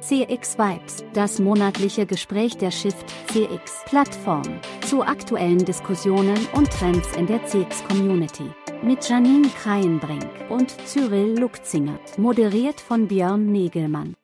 CX 0.00 0.56
Vibes, 0.56 1.04
das 1.12 1.40
monatliche 1.40 2.06
Gespräch 2.06 2.56
der 2.56 2.70
Shift 2.70 3.04
CX 3.32 3.82
Plattform 3.86 4.60
zu 4.86 5.02
aktuellen 5.02 5.64
Diskussionen 5.64 6.38
und 6.54 6.70
Trends 6.70 7.16
in 7.16 7.26
der 7.26 7.44
CX 7.44 7.82
Community. 7.84 8.48
Mit 8.80 9.08
Janine 9.08 9.48
Kreienbrink 9.48 10.24
und 10.50 10.70
Cyril 10.86 11.36
Lukzingert, 11.38 12.16
moderiert 12.16 12.80
von 12.80 13.08
Björn 13.08 13.50
Negelmann. 13.50 14.14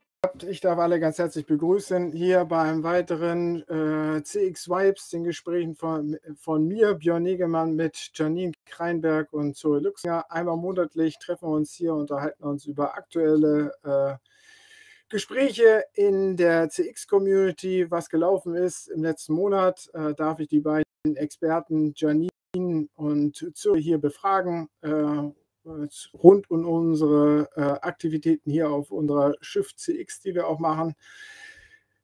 Ich 0.47 0.61
darf 0.61 0.79
alle 0.79 1.01
ganz 1.01 1.19
herzlich 1.19 1.45
begrüßen 1.45 2.13
hier 2.13 2.45
beim 2.45 2.85
weiteren 2.85 3.63
äh, 3.69 4.23
CX 4.23 4.69
Vibes, 4.69 5.11
den 5.11 5.25
Gesprächen 5.25 5.75
von, 5.75 6.17
von 6.37 6.69
mir, 6.69 6.95
Björn 6.95 7.25
Negemann, 7.25 7.75
mit 7.75 8.11
Janine 8.15 8.53
Kreinberg 8.65 9.33
und 9.33 9.57
Zoe 9.57 9.81
Luxinger. 9.81 10.25
Einmal 10.31 10.57
monatlich 10.57 11.19
treffen 11.19 11.49
wir 11.49 11.55
uns 11.55 11.73
hier, 11.73 11.95
unterhalten 11.95 12.45
uns 12.45 12.65
über 12.65 12.95
aktuelle 12.95 13.73
äh, 13.83 14.15
Gespräche 15.15 15.85
in 15.95 16.37
der 16.37 16.69
CX-Community, 16.69 17.89
was 17.89 18.09
gelaufen 18.09 18.57
ist 18.57 18.89
im 18.89 19.05
letzten 19.05 19.35
Monat. 19.35 19.89
Äh, 19.95 20.13
darf 20.15 20.41
ich 20.41 20.49
die 20.49 20.59
beiden 20.59 20.85
Experten 21.15 21.93
Janine 21.95 22.89
und 22.97 23.49
Zoe 23.55 23.79
hier 23.79 23.99
befragen. 23.99 24.69
Äh, 24.81 25.31
rund 26.15 26.51
um 26.51 26.67
unsere 26.67 27.49
äh, 27.55 27.61
Aktivitäten 27.61 28.51
hier 28.51 28.69
auf 28.71 28.91
unserer 28.91 29.37
Shift 29.41 29.79
CX, 29.79 30.19
die 30.19 30.35
wir 30.35 30.49
auch 30.49 30.59
machen. 30.59 30.97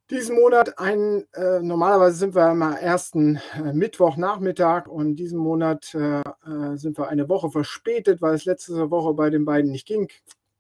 Diesen 0.08 0.36
Monat 0.36 0.78
ein, 0.78 1.24
äh, 1.34 1.58
normalerweise 1.62 2.16
sind 2.16 2.36
wir 2.36 2.44
am 2.44 2.62
ersten 2.62 3.40
äh, 3.56 3.72
Mittwochnachmittag 3.72 4.86
und 4.86 5.16
diesen 5.16 5.40
Monat 5.40 5.96
äh, 5.96 6.20
äh, 6.20 6.76
sind 6.76 6.96
wir 6.96 7.08
eine 7.08 7.28
Woche 7.28 7.50
verspätet, 7.50 8.22
weil 8.22 8.34
es 8.34 8.44
letzte 8.44 8.88
Woche 8.92 9.14
bei 9.14 9.30
den 9.30 9.44
beiden 9.44 9.72
nicht 9.72 9.88
ging. 9.88 10.08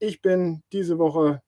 Ich 0.00 0.20
bin 0.22 0.62
diese 0.72 0.98
Woche 0.98 1.42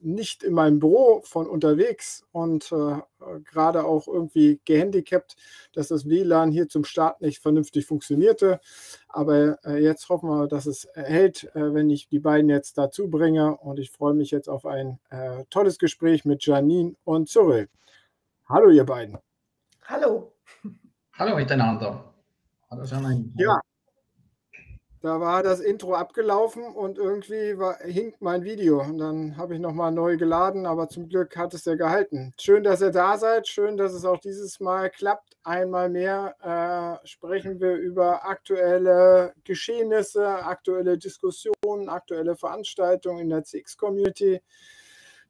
nicht 0.00 0.42
in 0.42 0.54
meinem 0.54 0.78
Büro 0.78 1.20
von 1.24 1.46
unterwegs 1.46 2.24
und 2.32 2.72
äh, 2.72 3.00
gerade 3.44 3.84
auch 3.84 4.08
irgendwie 4.08 4.60
gehandicapt, 4.64 5.36
dass 5.72 5.88
das 5.88 6.08
WLAN 6.08 6.50
hier 6.50 6.68
zum 6.68 6.84
Start 6.84 7.20
nicht 7.20 7.40
vernünftig 7.40 7.86
funktionierte. 7.86 8.60
Aber 9.08 9.58
äh, 9.64 9.82
jetzt 9.82 10.08
hoffen 10.08 10.28
wir, 10.28 10.48
dass 10.48 10.66
es 10.66 10.88
hält, 10.94 11.44
äh, 11.54 11.74
wenn 11.74 11.90
ich 11.90 12.08
die 12.08 12.18
beiden 12.18 12.48
jetzt 12.50 12.78
dazu 12.78 13.08
bringe. 13.08 13.56
Und 13.58 13.78
ich 13.78 13.90
freue 13.90 14.14
mich 14.14 14.30
jetzt 14.30 14.48
auf 14.48 14.66
ein 14.66 14.98
äh, 15.10 15.44
tolles 15.50 15.78
Gespräch 15.78 16.24
mit 16.24 16.44
Janine 16.44 16.94
und 17.04 17.28
Cyril. 17.28 17.68
Hallo, 18.48 18.70
ihr 18.70 18.84
beiden. 18.84 19.18
Hallo. 19.84 20.32
Hallo 21.12 21.36
miteinander. 21.36 22.12
Hallo 22.70 22.84
Janine. 22.84 23.32
Ja, 23.36 23.60
da 25.02 25.18
war 25.20 25.42
das 25.42 25.58
Intro 25.58 25.94
abgelaufen 25.94 26.62
und 26.62 26.96
irgendwie 26.96 27.58
war, 27.58 27.78
hinkt 27.78 28.22
mein 28.22 28.44
Video. 28.44 28.80
Und 28.80 28.98
dann 28.98 29.36
habe 29.36 29.54
ich 29.54 29.60
nochmal 29.60 29.90
neu 29.90 30.16
geladen, 30.16 30.64
aber 30.64 30.88
zum 30.88 31.08
Glück 31.08 31.36
hat 31.36 31.54
es 31.54 31.64
ja 31.64 31.74
gehalten. 31.74 32.32
Schön, 32.40 32.62
dass 32.62 32.80
ihr 32.82 32.92
da 32.92 33.18
seid. 33.18 33.48
Schön, 33.48 33.76
dass 33.76 33.92
es 33.92 34.04
auch 34.04 34.18
dieses 34.18 34.60
Mal 34.60 34.90
klappt. 34.90 35.36
Einmal 35.42 35.90
mehr 35.90 36.36
äh, 37.02 37.06
sprechen 37.06 37.60
wir 37.60 37.74
über 37.74 38.24
aktuelle 38.24 39.34
Geschehnisse, 39.42 40.26
aktuelle 40.26 40.96
Diskussionen, 40.96 41.88
aktuelle 41.88 42.36
Veranstaltungen 42.36 43.22
in 43.22 43.30
der 43.30 43.42
CX-Community. 43.42 44.40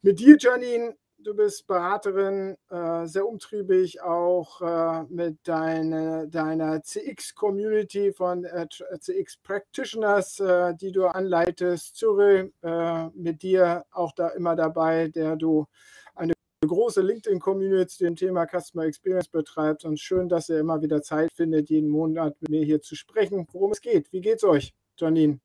Mit 0.03 0.20
dir, 0.20 0.36
Janine, 0.39 0.97
du 1.23 1.34
bist 1.34 1.67
Beraterin, 1.67 2.56
äh, 2.70 3.06
sehr 3.06 3.27
umtriebig, 3.27 4.03
auch 4.03 4.61
äh, 4.61 5.05
mit 5.09 5.39
deine, 5.45 6.29
deiner 6.29 6.83
CX-Community 6.83 8.12
von 8.12 8.45
äh, 8.45 8.67
CX 8.69 9.39
Practitioners, 9.39 10.41
äh, 10.41 10.75
die 10.75 10.92
du 10.92 11.06
anleitest. 11.06 11.97
Cyril, 11.97 12.53
äh, 12.62 13.09
mit 13.14 13.42
dir 13.42 13.84
auch 13.91 14.12
da 14.12 14.29
immer 14.29 14.56
dabei, 14.56 15.09
der 15.09 15.37
du 15.37 15.67
eine 16.14 16.34
große 16.67 17.03
LinkedIn-Community 17.03 17.89
zu 17.89 18.05
dem 18.05 18.17
Thema 18.17 18.47
Customer 18.47 18.85
Experience 18.85 19.29
betreibt. 19.29 19.85
Und 19.85 20.01
schön, 20.01 20.29
dass 20.29 20.48
ihr 20.48 20.61
immer 20.61 20.83
wieder 20.83 21.02
Zeit 21.02 21.30
findet, 21.33 21.70
jeden 21.70 21.89
Monat 21.89 22.36
mit 22.41 22.51
mir 22.51 22.64
hier 22.64 22.83
zu 22.83 22.97
sprechen, 22.97 23.47
worum 23.52 23.73
es 23.73 23.80
geht. 23.80 24.13
Wie 24.13 24.20
geht's 24.20 24.45
euch, 24.45 24.74
Janine? 24.97 25.41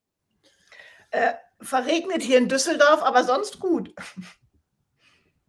Äh, 1.12 1.34
verregnet 1.62 2.22
hier 2.22 2.38
in 2.38 2.50
Düsseldorf, 2.50 3.02
aber 3.02 3.23
sonst 3.23 3.59
gut. 3.59 3.94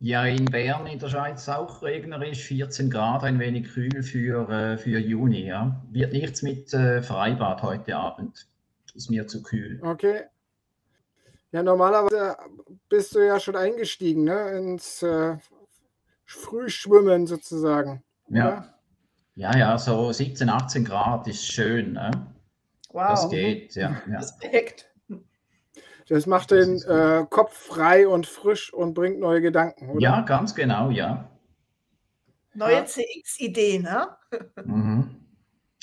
Ja, 0.00 0.24
in 0.24 0.44
Bern 0.44 0.86
in 0.86 0.98
der 0.98 1.08
Schweiz 1.08 1.48
auch 1.48 1.82
regnerisch, 1.82 2.44
14 2.44 2.88
Grad, 2.88 3.24
ein 3.24 3.40
wenig 3.40 3.72
kühl 3.72 4.02
für, 4.02 4.48
äh, 4.48 4.78
für 4.78 4.98
Juni. 4.98 5.46
Ja. 5.46 5.82
Wird 5.90 6.12
nichts 6.12 6.42
mit 6.42 6.72
äh, 6.72 7.02
Freibad 7.02 7.62
heute 7.62 7.96
Abend. 7.96 8.46
Ist 8.94 9.10
mir 9.10 9.26
zu 9.26 9.42
kühl. 9.42 9.80
Okay. 9.82 10.22
Ja, 11.50 11.62
normalerweise 11.62 12.36
bist 12.88 13.14
du 13.14 13.26
ja 13.26 13.40
schon 13.40 13.56
eingestiegen, 13.56 14.24
ne? 14.24 14.50
Ins 14.58 15.02
äh, 15.02 15.36
Frühschwimmen 16.26 17.26
sozusagen. 17.26 18.04
Ja. 18.28 18.74
Ja, 19.34 19.56
ja, 19.56 19.78
so 19.78 20.12
17, 20.12 20.48
18 20.48 20.84
Grad 20.84 21.26
ist 21.28 21.46
schön. 21.46 21.92
Ne? 21.92 22.10
Wow. 22.90 23.10
Das 23.10 23.30
geht, 23.30 23.74
ja. 23.76 24.02
ja. 24.10 24.18
Respekt. 24.18 24.87
Das 26.08 26.26
macht 26.26 26.50
den 26.50 26.82
äh, 26.82 27.26
Kopf 27.28 27.54
frei 27.54 28.08
und 28.08 28.26
frisch 28.26 28.72
und 28.72 28.94
bringt 28.94 29.20
neue 29.20 29.42
Gedanken, 29.42 29.90
oder? 29.90 30.00
Ja, 30.00 30.20
ganz 30.22 30.54
genau, 30.54 30.90
ja. 30.90 31.30
Neue 32.54 32.74
ja. 32.74 32.86
CX-Ideen, 32.86 33.82
ne? 33.82 34.08
Mhm. 34.64 35.14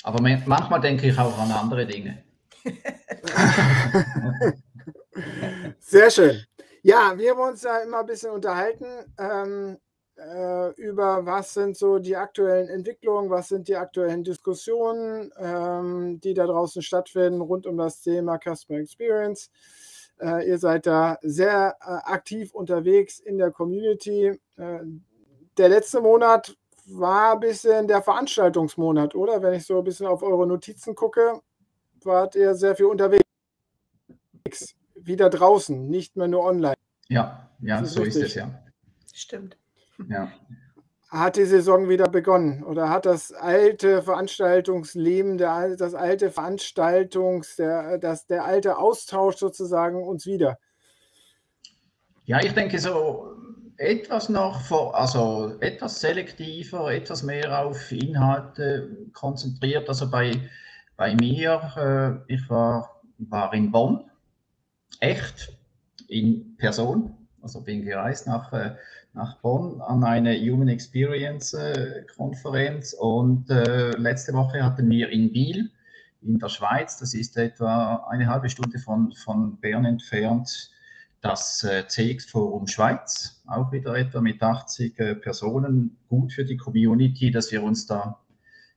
Aber 0.04 0.22
manchmal 0.22 0.82
denke 0.82 1.08
ich 1.08 1.18
auch 1.18 1.38
an 1.40 1.52
andere 1.52 1.88
Dinge. 1.88 2.24
Sehr 5.80 6.12
schön. 6.12 6.44
Ja, 6.84 7.18
wir 7.18 7.32
haben 7.32 7.40
uns 7.40 7.62
da 7.62 7.80
immer 7.80 8.02
ein 8.02 8.06
bisschen 8.06 8.30
unterhalten 8.30 8.86
ähm, 9.18 9.78
äh, 10.18 10.72
über, 10.74 11.26
was 11.26 11.54
sind 11.54 11.76
so 11.76 11.98
die 12.00 12.16
aktuellen 12.16 12.70
Entwicklungen, 12.70 13.30
was 13.30 13.50
sind 13.50 13.68
die 13.68 13.76
aktuellen 13.76 14.24
Diskussionen, 14.24 15.32
ähm, 15.38 16.20
die 16.22 16.34
da 16.34 16.46
draußen 16.46 16.82
stattfinden 16.82 17.42
rund 17.42 17.66
um 17.66 17.78
das 17.78 18.02
Thema 18.02 18.38
Customer 18.38 18.80
Experience. 18.80 19.50
Äh, 20.20 20.48
ihr 20.48 20.58
seid 20.58 20.86
da 20.86 21.18
sehr 21.22 21.76
äh, 21.82 21.86
aktiv 21.86 22.54
unterwegs 22.54 23.20
in 23.20 23.38
der 23.38 23.52
Community. 23.52 24.40
Äh, 24.58 24.80
der 25.58 25.70
letzte 25.70 26.02
Monat 26.02 26.58
war 26.86 27.34
ein 27.34 27.40
bisschen 27.40 27.88
der 27.88 28.02
Veranstaltungsmonat, 28.02 29.16
oder? 29.16 29.42
Wenn 29.42 29.54
ich 29.54 29.66
so 29.66 29.80
ein 29.80 29.84
bisschen 29.84 30.08
auf 30.08 30.24
eure 30.24 30.48
Notizen 30.48 30.96
gucke, 30.96 31.42
wart 32.04 32.36
ihr 32.36 32.56
sehr 32.56 32.76
viel 32.76 32.86
unterwegs. 32.86 33.24
Wieder 34.94 35.30
draußen, 35.30 35.88
nicht 35.88 36.16
mehr 36.16 36.28
nur 36.28 36.44
online. 36.44 36.76
Ja, 37.10 37.50
ja, 37.62 37.80
ist 37.80 37.94
so 37.94 38.02
richtig. 38.02 38.24
ist 38.24 38.30
es 38.30 38.36
ja. 38.36 38.64
Stimmt. 39.14 39.58
Ja 40.10 40.32
hat 41.10 41.38
die 41.38 41.46
Saison 41.46 41.88
wieder 41.88 42.10
begonnen 42.10 42.64
oder 42.64 42.90
hat 42.90 43.06
das 43.06 43.32
alte 43.32 44.02
Veranstaltungsleben, 44.02 45.38
der, 45.38 45.76
das 45.78 45.94
alte 45.94 46.32
Veranstaltungs, 46.32 47.56
der, 47.56 47.98
das, 47.98 48.26
der 48.28 48.46
alte 48.46 48.78
Austausch 48.78 49.38
sozusagen 49.38 50.04
uns 50.04 50.26
wieder? 50.26 50.58
Ja, 52.26 52.40
ich 52.42 52.54
denke 52.54 52.80
so 52.80 53.36
etwas 53.78 54.30
noch, 54.30 54.62
vor, 54.62 54.96
also 54.96 55.58
etwas 55.60 56.00
selektiver, 56.00 56.92
etwas 56.92 57.24
mehr 57.24 57.66
auf 57.66 57.92
Inhalte 57.92 59.10
konzentriert. 59.14 59.88
Also 59.90 60.10
bei, 60.10 60.32
bei 60.98 61.14
mir, 61.16 62.24
äh, 62.28 62.34
ich 62.34 62.50
war, 62.50 63.02
war 63.18 63.54
in 63.54 63.72
Bonn, 63.72 64.10
echt, 65.00 65.54
in 66.08 66.56
Person, 66.58 67.16
also 67.42 67.62
bin 67.62 67.84
gereist 67.84 68.28
nach 68.28 68.52
äh, 68.54 68.76
nach 69.16 69.38
Bonn 69.38 69.82
an 69.82 70.04
eine 70.04 70.36
Human 70.36 70.68
Experience 70.68 71.54
äh, 71.54 72.04
Konferenz. 72.16 72.94
Und 72.94 73.50
äh, 73.50 73.92
letzte 73.92 74.34
Woche 74.34 74.64
hatten 74.64 74.90
wir 74.90 75.10
in 75.10 75.32
Biel 75.32 75.72
in 76.22 76.40
der 76.40 76.50
Schweiz, 76.50 76.98
das 76.98 77.14
ist 77.14 77.38
etwa 77.38 78.08
eine 78.10 78.28
halbe 78.28 78.50
Stunde 78.50 78.80
von, 78.80 79.14
von 79.14 79.58
Bern 79.58 79.86
entfernt, 79.86 80.72
das 81.22 81.64
äh, 81.64 81.88
CX 81.88 82.26
Forum 82.26 82.68
Schweiz, 82.68 83.42
auch 83.48 83.72
wieder 83.72 83.96
etwa 83.96 84.22
mit 84.22 84.42
80 84.42 85.00
äh, 85.00 85.16
Personen, 85.16 85.98
gut 86.10 86.34
für 86.34 86.44
die 86.44 86.58
Community, 86.58 87.32
dass 87.32 87.52
wir 87.52 87.64
uns 87.64 87.86
da 87.86 88.20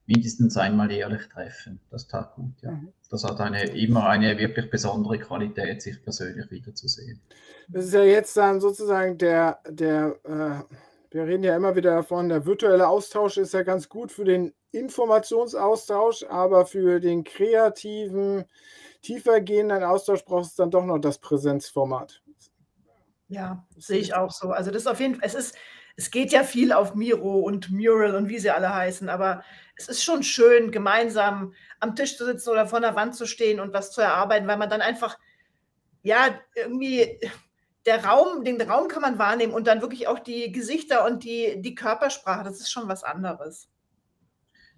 mindestens 0.09 0.57
einmal 0.57 0.91
jährlich 0.91 1.27
treffen. 1.29 1.79
Das 1.91 2.07
tat 2.07 2.33
gut, 2.35 2.53
ja. 2.61 2.71
Mhm. 2.71 2.91
Das 3.11 3.23
hat 3.23 3.39
eine, 3.39 3.63
immer 3.75 4.09
eine 4.09 4.37
wirklich 4.37 4.69
besondere 4.69 5.19
Qualität, 5.19 5.81
sich 5.81 6.01
persönlich 6.03 6.49
wiederzusehen. 6.49 7.21
Das 7.67 7.85
ist 7.85 7.93
ja 7.93 8.03
jetzt 8.03 8.35
dann 8.35 8.59
sozusagen 8.59 9.17
der, 9.17 9.59
der 9.69 10.15
äh, 10.23 10.75
wir 11.11 11.25
reden 11.25 11.43
ja 11.43 11.55
immer 11.55 11.75
wieder 11.75 11.95
davon, 11.95 12.29
der 12.29 12.45
virtuelle 12.45 12.87
Austausch 12.87 13.37
ist 13.37 13.53
ja 13.53 13.63
ganz 13.63 13.89
gut 13.89 14.11
für 14.11 14.25
den 14.25 14.53
Informationsaustausch, 14.71 16.23
aber 16.29 16.65
für 16.65 16.99
den 16.99 17.23
kreativen, 17.23 18.45
tiefergehenden 19.01 19.83
Austausch 19.83 20.23
braucht 20.23 20.45
es 20.45 20.55
dann 20.55 20.71
doch 20.71 20.85
noch 20.85 20.99
das 20.99 21.17
Präsenzformat. 21.17 22.21
Ja, 23.27 23.65
sehe 23.77 23.99
ich 23.99 24.15
auch 24.15 24.31
so. 24.31 24.49
Also 24.49 24.71
das 24.71 24.83
ist 24.83 24.87
auf 24.87 24.99
jeden 24.99 25.15
Fall, 25.15 25.25
es 25.25 25.35
ist, 25.35 25.55
es 25.95 26.11
geht 26.11 26.31
ja 26.31 26.43
viel 26.43 26.71
auf 26.71 26.95
Miro 26.95 27.39
und 27.39 27.71
Mural 27.71 28.15
und 28.15 28.29
wie 28.29 28.39
sie 28.39 28.51
alle 28.51 28.73
heißen, 28.73 29.09
aber 29.09 29.43
es 29.79 29.87
ist 29.87 30.03
schon 30.03 30.23
schön, 30.23 30.71
gemeinsam 30.71 31.53
am 31.79 31.95
Tisch 31.95 32.17
zu 32.17 32.25
sitzen 32.25 32.49
oder 32.49 32.67
vor 32.67 32.81
der 32.81 32.95
Wand 32.95 33.15
zu 33.15 33.25
stehen 33.25 33.59
und 33.59 33.73
was 33.73 33.91
zu 33.91 34.01
erarbeiten, 34.01 34.47
weil 34.47 34.57
man 34.57 34.69
dann 34.69 34.81
einfach, 34.81 35.17
ja, 36.03 36.27
irgendwie 36.53 37.19
der 37.85 38.03
Raum, 38.03 38.43
den 38.43 38.61
Raum 38.61 38.89
kann 38.89 39.01
man 39.01 39.17
wahrnehmen 39.17 39.53
und 39.53 39.67
dann 39.67 39.81
wirklich 39.81 40.07
auch 40.07 40.19
die 40.19 40.51
Gesichter 40.51 41.05
und 41.05 41.23
die, 41.23 41.61
die 41.61 41.75
Körpersprache, 41.75 42.43
das 42.43 42.59
ist 42.59 42.71
schon 42.71 42.89
was 42.89 43.03
anderes. 43.03 43.69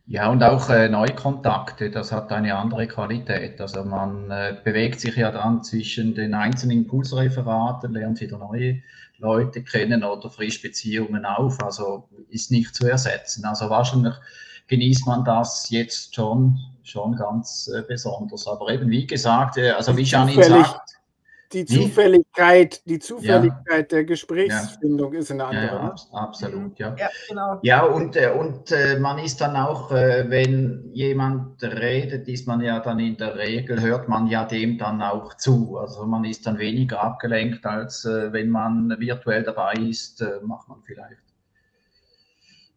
Ja, 0.06 0.30
und 0.30 0.44
auch 0.44 0.70
äh, 0.70 0.90
Neukontakte, 0.90 1.90
das 1.90 2.12
hat 2.12 2.32
eine 2.32 2.56
andere 2.56 2.88
Qualität. 2.88 3.62
Also 3.62 3.84
man 3.84 4.30
äh, 4.30 4.58
bewegt 4.64 5.00
sich 5.00 5.16
ja 5.16 5.32
dann 5.32 5.64
zwischen 5.64 6.14
den 6.16 6.34
einzelnen 6.34 6.80
Impulsreferaten, 6.80 7.94
lernt 7.94 8.20
wieder 8.20 8.38
neue 8.38 8.82
Leute 9.22 9.64
kennen 9.64 10.04
oder 10.04 10.30
frischt 10.30 10.62
Beziehungen 10.62 11.26
auf. 11.26 11.62
Also 11.64 12.10
ist 12.30 12.52
nicht 12.52 12.76
zu 12.76 12.88
ersetzen. 12.88 13.46
Also 13.46 13.70
wahrscheinlich 13.70 14.16
genießt 14.68 15.06
man 15.06 15.24
das 15.24 15.70
jetzt 15.70 16.16
schon, 16.16 16.60
schon 16.84 17.16
ganz 17.16 17.70
äh, 17.74 17.84
besonders. 17.88 18.48
Aber 18.48 18.70
eben 18.70 18.90
wie 18.90 19.06
gesagt, 19.06 19.58
äh, 19.58 19.72
also 19.72 19.96
wie 19.96 20.04
Janine 20.04 20.44
sagt, 20.44 20.98
die 21.54 21.66
Zufälligkeit, 22.42 22.82
die 22.86 23.00
Zufälligkeit 23.00 23.66
ja. 23.70 23.82
der 23.84 24.04
Gesprächsfindung 24.06 25.14
ja. 25.14 25.20
ist 25.20 25.32
eine 25.32 25.46
andere. 25.46 25.66
Ja, 25.66 25.84
ne? 25.84 25.96
absolut, 26.14 26.80
ja. 26.80 26.96
Ja, 26.98 27.10
genau. 27.28 27.60
ja 27.62 27.84
und, 27.84 28.16
äh, 28.16 28.32
und 28.32 28.72
äh, 28.72 29.00
man 29.00 29.20
ist 29.20 29.42
dann 29.42 29.56
auch, 29.56 29.92
äh, 29.92 30.30
wenn 30.30 30.90
jemand 30.94 31.62
redet, 31.64 32.28
ist 32.28 32.48
man 32.48 32.62
ja 32.62 32.80
dann 32.80 33.00
in 33.00 33.18
der 33.18 33.38
Regel, 33.38 33.82
hört 33.82 34.10
man 34.10 34.28
ja 34.28 34.46
dem 34.46 34.78
dann 34.78 35.02
auch 35.02 35.36
zu. 35.36 35.78
Also 35.78 36.06
man 36.06 36.26
ist 36.26 36.46
dann 36.48 36.58
weniger 36.58 37.02
abgelenkt, 37.04 37.66
als 37.66 38.06
wenn 38.06 38.50
man 38.50 38.96
virtuell 39.00 39.44
dabei 39.44 39.74
ist, 39.74 40.26
macht 40.44 40.68
man 40.68 40.80
vielleicht 40.84 41.22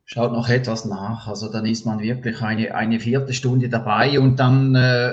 schaut 0.07 0.33
noch 0.33 0.51
etwas 0.51 0.85
nach. 0.85 1.27
Also 1.29 1.51
dann 1.51 1.65
ist 1.65 1.87
man 1.87 1.99
wirklich 1.99 2.43
eine, 2.43 2.75
eine 2.75 3.01
vierte 3.01 3.33
Stunde 3.33 3.71
dabei 3.71 4.21
und 4.21 4.37
dann 4.37 4.75
äh, 4.75 5.13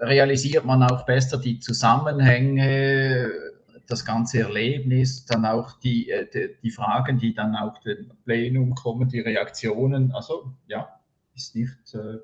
realisiert 0.00 0.64
man 0.64 0.82
auch 0.82 1.06
besser 1.06 1.38
die 1.38 1.60
Zusammenhänge, 1.60 3.30
das 3.86 4.04
ganze 4.04 4.40
Erlebnis, 4.40 5.26
dann 5.26 5.44
auch 5.44 5.78
die, 5.80 6.10
äh, 6.10 6.26
die, 6.32 6.54
die 6.62 6.70
Fragen, 6.70 7.18
die 7.18 7.34
dann 7.34 7.56
auch 7.56 7.78
dem 7.78 8.12
Plenum 8.24 8.74
kommen, 8.74 9.08
die 9.08 9.20
Reaktionen. 9.20 10.12
Also 10.12 10.52
ja, 10.66 10.88
ist 11.34 11.54
nicht 11.54 11.94
äh, 11.94 12.18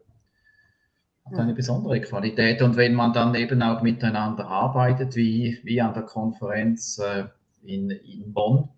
hat 1.31 1.41
eine 1.41 1.55
besondere 1.55 2.01
Qualität. 2.01 2.63
Und 2.63 2.77
wenn 2.77 2.95
man 2.95 3.13
dann 3.13 3.35
eben 3.35 3.63
auch 3.63 3.83
miteinander 3.83 4.47
arbeitet, 4.47 5.17
wie, 5.17 5.59
wie 5.63 5.81
an 5.81 5.95
der 5.95 6.05
Konferenz 6.05 6.99
äh, 6.99 7.25
in, 7.65 7.91
in 7.91 8.33
Bonn, 8.33 8.69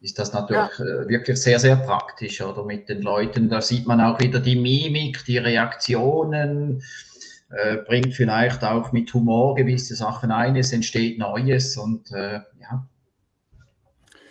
ist 0.00 0.18
das 0.18 0.32
natürlich 0.32 0.78
ja. 0.78 0.84
Äh, 0.84 1.08
wirklich 1.08 1.40
sehr, 1.40 1.58
sehr 1.58 1.76
praktisch, 1.76 2.40
oder 2.42 2.64
mit 2.64 2.88
den 2.88 3.02
Leuten. 3.02 3.48
Da 3.48 3.60
sieht 3.60 3.86
man 3.86 4.00
auch 4.00 4.20
wieder 4.20 4.40
die 4.40 4.56
Mimik, 4.56 5.24
die 5.24 5.38
Reaktionen, 5.38 6.82
äh, 7.50 7.76
bringt 7.76 8.14
vielleicht 8.14 8.64
auch 8.64 8.92
mit 8.92 9.12
Humor 9.14 9.54
gewisse 9.54 9.94
Sachen 9.94 10.30
ein, 10.30 10.56
es 10.56 10.72
entsteht 10.72 11.18
Neues 11.18 11.76
und 11.76 12.10
äh, 12.12 12.40
ja. 12.60 12.86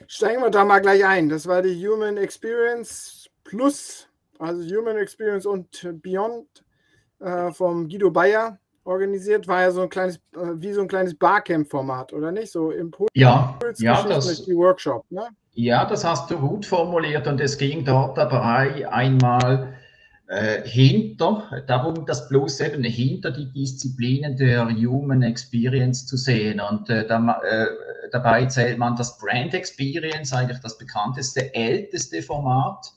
Steigen 0.07 0.41
wir 0.41 0.49
da 0.49 0.65
mal 0.65 0.81
gleich 0.81 1.05
ein. 1.05 1.29
Das 1.29 1.47
war 1.47 1.61
die 1.61 1.87
Human 1.87 2.17
Experience 2.17 3.29
Plus, 3.43 4.07
also 4.39 4.63
Human 4.63 4.97
Experience 4.97 5.45
und 5.45 5.87
Beyond 6.01 6.63
äh, 7.19 7.51
vom 7.51 7.87
Guido 7.87 8.11
Bayer 8.11 8.59
organisiert. 8.83 9.47
War 9.47 9.61
ja 9.61 9.71
so 9.71 9.81
ein 9.81 9.89
kleines, 9.89 10.17
äh, 10.35 10.53
wie 10.55 10.73
so 10.73 10.81
ein 10.81 10.87
kleines 10.87 11.15
Barcamp-Format, 11.15 12.13
oder 12.13 12.31
nicht? 12.31 12.51
So 12.51 12.71
Impuls, 12.71 13.09
ja, 13.13 13.57
ja, 13.77 14.03
das, 14.03 14.43
die 14.45 14.55
Workshop, 14.55 15.05
ne? 15.09 15.29
Ja, 15.53 15.85
das 15.85 16.03
hast 16.03 16.29
du 16.29 16.37
gut 16.37 16.65
formuliert 16.65 17.27
und 17.27 17.39
es 17.39 17.57
ging 17.57 17.85
dort 17.85 18.17
dabei 18.17 18.87
einmal 18.91 19.74
äh, 20.27 20.67
hinter, 20.67 21.63
darum 21.67 22.05
das 22.05 22.27
bloß 22.27 22.61
eben 22.61 22.83
hinter 22.83 23.31
die 23.31 23.51
Disziplinen 23.51 24.35
der 24.37 24.67
Human 24.69 25.21
Experience 25.21 26.05
zu 26.05 26.17
sehen. 26.17 26.59
Und 26.59 26.89
äh, 26.89 27.07
da, 27.07 27.41
äh, 27.43 27.67
dabei 28.11 28.45
zählt 28.45 28.77
man 28.77 28.95
das 28.95 29.17
Brand 29.19 29.53
Experience, 29.53 30.33
eigentlich 30.33 30.59
das 30.59 30.77
bekannteste, 30.77 31.53
älteste 31.53 32.21
Format, 32.21 32.91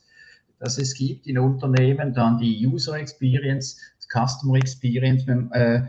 das 0.59 0.77
es 0.77 0.93
gibt 0.95 1.27
in 1.27 1.37
Unternehmen, 1.37 2.13
dann 2.13 2.37
die 2.37 2.65
User 2.65 2.95
Experience, 2.95 3.77
Customer 4.11 4.57
Experience, 4.57 5.25
äh, 5.51 5.81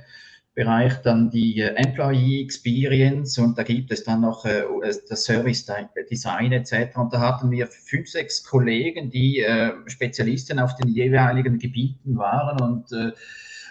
Bereich 0.61 0.93
dann 1.01 1.31
die 1.31 1.59
äh, 1.63 1.75
Employee 1.75 2.43
Experience 2.43 3.39
und 3.39 3.57
da 3.57 3.63
gibt 3.63 3.91
es 3.91 4.05
dann 4.05 4.21
noch 4.21 4.45
äh, 4.45 4.63
das 5.09 5.25
Service 5.25 5.65
Design 6.11 6.53
etc. 6.53 6.99
Und 6.99 7.15
da 7.15 7.21
hatten 7.21 7.51
wir 7.51 7.67
fünf, 7.67 8.11
sechs 8.11 8.45
Kollegen, 8.45 9.09
die 9.09 9.41
äh, 9.41 9.73
Spezialisten 9.87 10.59
auf 10.59 10.77
den 10.77 10.91
jeweiligen 10.91 11.59
Gebieten 11.59 12.19
waren 12.19 12.61
und 12.61 13.15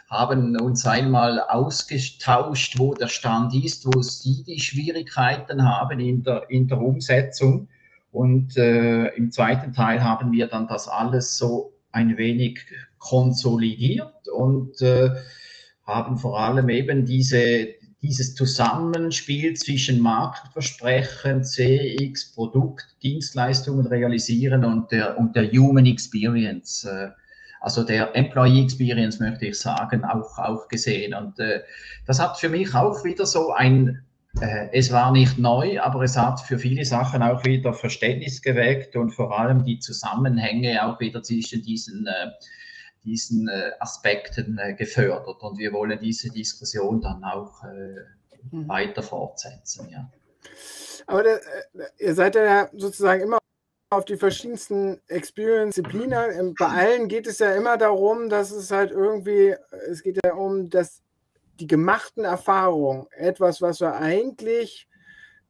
haben 0.10 0.60
uns 0.60 0.88
einmal 0.88 1.40
ausgetauscht, 1.40 2.80
wo 2.80 2.96
der 2.96 3.08
Stand 3.08 3.54
ist, 3.54 3.86
wo 3.86 4.02
sie 4.02 4.44
die 4.44 4.60
Schwierigkeiten 4.60 5.64
haben 5.64 6.00
in 6.00 6.24
der, 6.24 6.50
in 6.50 6.68
der 6.68 6.82
Umsetzung. 6.82 7.68
Und 8.12 8.58
im 8.58 9.32
zweiten 9.32 9.72
Teil 9.72 10.04
haben 10.04 10.32
wir 10.32 10.48
dann 10.48 10.68
das 10.68 10.88
alles 10.88 11.38
so 11.38 11.74
ein 11.92 12.18
wenig 12.18 12.66
konsolidiert 12.98 14.28
und 14.34 14.82
haben 15.90 16.18
vor 16.18 16.40
allem 16.40 16.70
eben 16.70 17.06
diese, 17.06 17.68
dieses 18.02 18.36
Zusammenspiel 18.36 19.56
zwischen 19.56 20.00
Marktversprechen, 20.00 21.44
CX, 21.44 22.34
Produkt, 22.34 22.96
Dienstleistungen 23.04 23.88
realisieren 23.88 24.64
und 24.64 24.92
der, 24.92 25.18
und 25.18 25.36
der 25.36 25.52
Human 25.52 25.86
Experience, 25.86 26.86
äh, 26.86 27.10
also 27.62 27.84
der 27.84 28.16
Employee 28.16 28.64
Experience 28.64 29.20
möchte 29.20 29.48
ich 29.48 29.60
sagen, 29.60 30.06
auch, 30.06 30.38
auch 30.38 30.68
gesehen. 30.70 31.14
Und 31.14 31.40
äh, 31.40 31.62
das 32.06 32.20
hat 32.20 32.40
für 32.40 32.50
mich 32.50 32.74
auch 32.74 33.04
wieder 33.04 33.26
so 33.26 33.52
ein, 33.52 34.02
äh, 34.40 34.70
es 34.72 34.92
war 34.92 35.12
nicht 35.12 35.38
neu, 35.38 35.82
aber 35.82 36.04
es 36.04 36.16
hat 36.16 36.40
für 36.40 36.58
viele 36.58 36.86
Sachen 36.86 37.22
auch 37.22 37.44
wieder 37.44 37.74
Verständnis 37.74 38.42
geweckt 38.42 38.96
und 38.96 39.12
vor 39.12 39.38
allem 39.38 39.66
die 39.66 39.80
Zusammenhänge 39.80 40.86
auch 40.86 41.00
wieder 41.02 41.22
zwischen 41.22 41.62
diesen 41.62 42.08
äh, 42.08 42.32
diesen 43.04 43.48
äh, 43.48 43.72
Aspekten 43.80 44.58
äh, 44.58 44.74
gefördert. 44.74 45.42
Und 45.42 45.58
wir 45.58 45.74
wollen 45.74 46.00
diese 46.00 46.30
Diskussion 46.30 47.02
dann 47.02 47.24
auch 47.24 47.64
äh, 47.64 47.96
mhm. 48.52 48.68
weiter 48.68 49.04
fortsetzen. 49.04 49.90
Ja. 49.90 50.12
Aber 51.08 51.24
der, 51.24 51.42
ihr 51.98 52.14
seid 52.14 52.36
ja 52.36 52.70
sozusagen 52.74 53.22
immer 53.22 53.40
auf 53.92 54.06
die 54.06 54.18
verschiedensten 54.18 55.02
Experience-Disziplinen. 55.08 56.54
Bei 56.60 56.68
allen 56.68 57.08
geht 57.08 57.26
es 57.26 57.40
ja 57.40 57.54
immer 57.56 57.78
darum, 57.78 58.30
dass 58.30 58.52
es 58.52 58.70
halt 58.70 58.92
irgendwie, 58.92 59.56
es 59.90 60.04
geht 60.04 60.20
ja 60.24 60.34
um 60.34 60.70
das, 60.70 61.02
die 61.60 61.66
gemachten 61.66 62.24
Erfahrungen, 62.24 63.08
etwas, 63.12 63.62
was 63.62 63.82
wir 63.82 63.96
eigentlich 63.96 64.88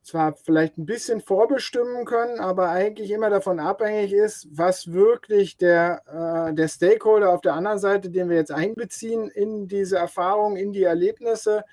zwar 0.09 0.35
vielleicht 0.35 0.77
ein 0.77 0.85
bisschen 0.85 1.21
vorbestimmen 1.21 2.05
können, 2.05 2.39
aber 2.39 2.69
eigentlich 2.69 3.11
immer 3.11 3.29
davon 3.29 3.59
abhängig 3.59 4.13
ist, 4.13 4.47
was 4.51 4.91
wirklich 4.91 5.57
der, 5.57 6.01
äh, 6.49 6.53
der 6.53 6.67
Stakeholder 6.67 7.31
auf 7.31 7.41
der 7.41 7.53
anderen 7.53 7.79
Seite, 7.79 8.09
den 8.09 8.29
wir 8.29 8.37
jetzt 8.37 8.51
einbeziehen 8.51 9.29
in 9.29 9.67
diese 9.67 9.97
Erfahrung, 9.97 10.57
in 10.57 10.73
die 10.73 10.83
Erlebnisse, 10.83 11.63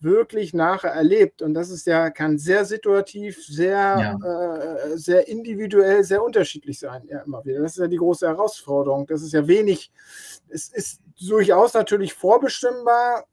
wirklich 0.00 0.54
nachher 0.54 0.90
erlebt. 0.90 1.42
Und 1.42 1.54
das 1.54 1.70
ist 1.70 1.86
ja, 1.86 2.10
kann 2.10 2.38
sehr 2.38 2.64
situativ, 2.64 3.44
sehr, 3.44 4.18
ja. 4.22 4.74
äh, 4.92 4.96
sehr 4.96 5.26
individuell, 5.28 6.04
sehr 6.04 6.22
unterschiedlich 6.22 6.78
sein. 6.78 7.02
Ja, 7.08 7.20
immer 7.20 7.44
wieder. 7.44 7.60
Das 7.60 7.72
ist 7.72 7.78
ja 7.78 7.88
die 7.88 7.96
große 7.96 8.26
Herausforderung. 8.26 9.06
Das 9.06 9.22
ist 9.22 9.32
ja 9.32 9.46
wenig, 9.46 9.90
es 10.48 10.68
ist 10.68 11.00
durchaus 11.28 11.74
natürlich 11.74 12.12
vorbestimmbar, 12.14 13.24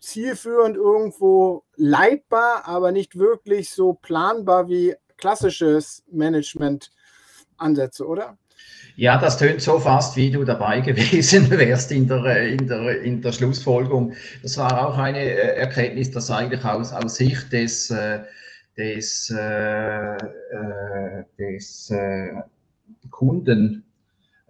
zielführend 0.00 0.76
irgendwo 0.76 1.64
leitbar, 1.76 2.62
aber 2.66 2.92
nicht 2.92 3.18
wirklich 3.18 3.70
so 3.70 3.94
planbar 3.94 4.68
wie 4.68 4.94
klassisches 5.16 6.02
Management-Ansätze, 6.10 8.06
oder? 8.06 8.38
Ja, 8.96 9.18
das 9.18 9.38
tönt 9.38 9.62
so 9.62 9.78
fast, 9.78 10.16
wie 10.16 10.30
du 10.30 10.44
dabei 10.44 10.80
gewesen 10.82 11.50
wärst 11.50 11.92
in 11.92 12.08
der, 12.08 12.48
in 12.48 12.66
der, 12.66 13.02
in 13.02 13.22
der 13.22 13.32
Schlussfolgerung. 13.32 14.14
Das 14.42 14.58
war 14.58 14.86
auch 14.86 14.98
eine 14.98 15.20
äh, 15.20 15.56
Erkenntnis, 15.56 16.10
dass 16.10 16.30
eigentlich 16.30 16.64
aus, 16.64 16.92
aus 16.92 17.16
Sicht 17.16 17.52
des, 17.52 17.90
äh, 17.90 18.20
des, 18.76 19.30
äh, 19.30 20.16
des 21.38 21.90
äh, 21.90 22.42
Kunden 23.10 23.89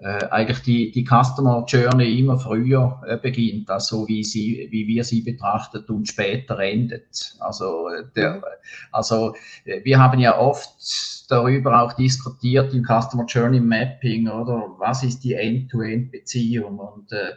äh, 0.03 0.27
eigentlich 0.31 0.61
die, 0.61 0.91
die 0.91 1.05
Customer 1.05 1.65
Journey 1.67 2.19
immer 2.19 2.39
früher 2.39 3.01
äh, 3.07 3.17
beginnt, 3.19 3.69
also 3.71 4.09
wie, 4.09 4.25
sie, 4.25 4.69
wie 4.71 4.87
wir 4.87 5.05
sie 5.05 5.21
betrachtet 5.21 5.91
und 5.91 6.09
später 6.09 6.59
endet. 6.59 7.37
Also, 7.39 7.89
äh, 7.89 8.05
der, 8.17 8.37
mhm. 8.37 8.43
also 8.93 9.35
äh, 9.65 9.85
wir 9.85 9.99
haben 9.99 10.19
ja 10.21 10.39
oft 10.39 10.71
darüber 11.29 11.83
auch 11.83 11.93
diskutiert 11.93 12.73
im 12.73 12.85
Customer 12.85 13.25
Journey 13.27 13.61
Mapping, 13.61 14.29
oder 14.29 14.75
was 14.79 15.03
ist 15.03 15.23
die 15.23 15.35
End-to-End-Beziehung? 15.35 16.79
Und 16.79 17.13
äh, 17.13 17.33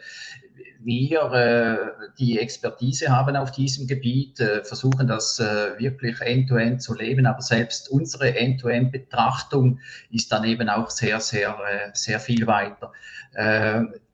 wir 0.86 1.32
äh, 1.32 2.10
die 2.20 2.40
Expertise 2.40 3.10
haben 3.10 3.36
auf 3.36 3.52
diesem 3.52 3.88
Gebiet, 3.88 4.40
äh, 4.40 4.64
versuchen 4.64 5.08
das 5.08 5.40
äh, 5.40 5.78
wirklich 5.80 6.20
end-to-end 6.22 6.76
-end 6.76 6.80
zu 6.80 6.96
leben, 6.96 7.26
aber 7.26 7.42
selbst 7.42 7.90
unsere 7.90 8.36
End-to-End-Betrachtung 8.36 9.80
ist 10.12 10.32
dann 10.32 10.44
eben 10.44 10.70
auch 10.70 10.90
sehr, 10.90 11.20
sehr, 11.20 11.58
sehr 11.94 12.20
viel 12.20 12.48
weiter. 12.48 12.92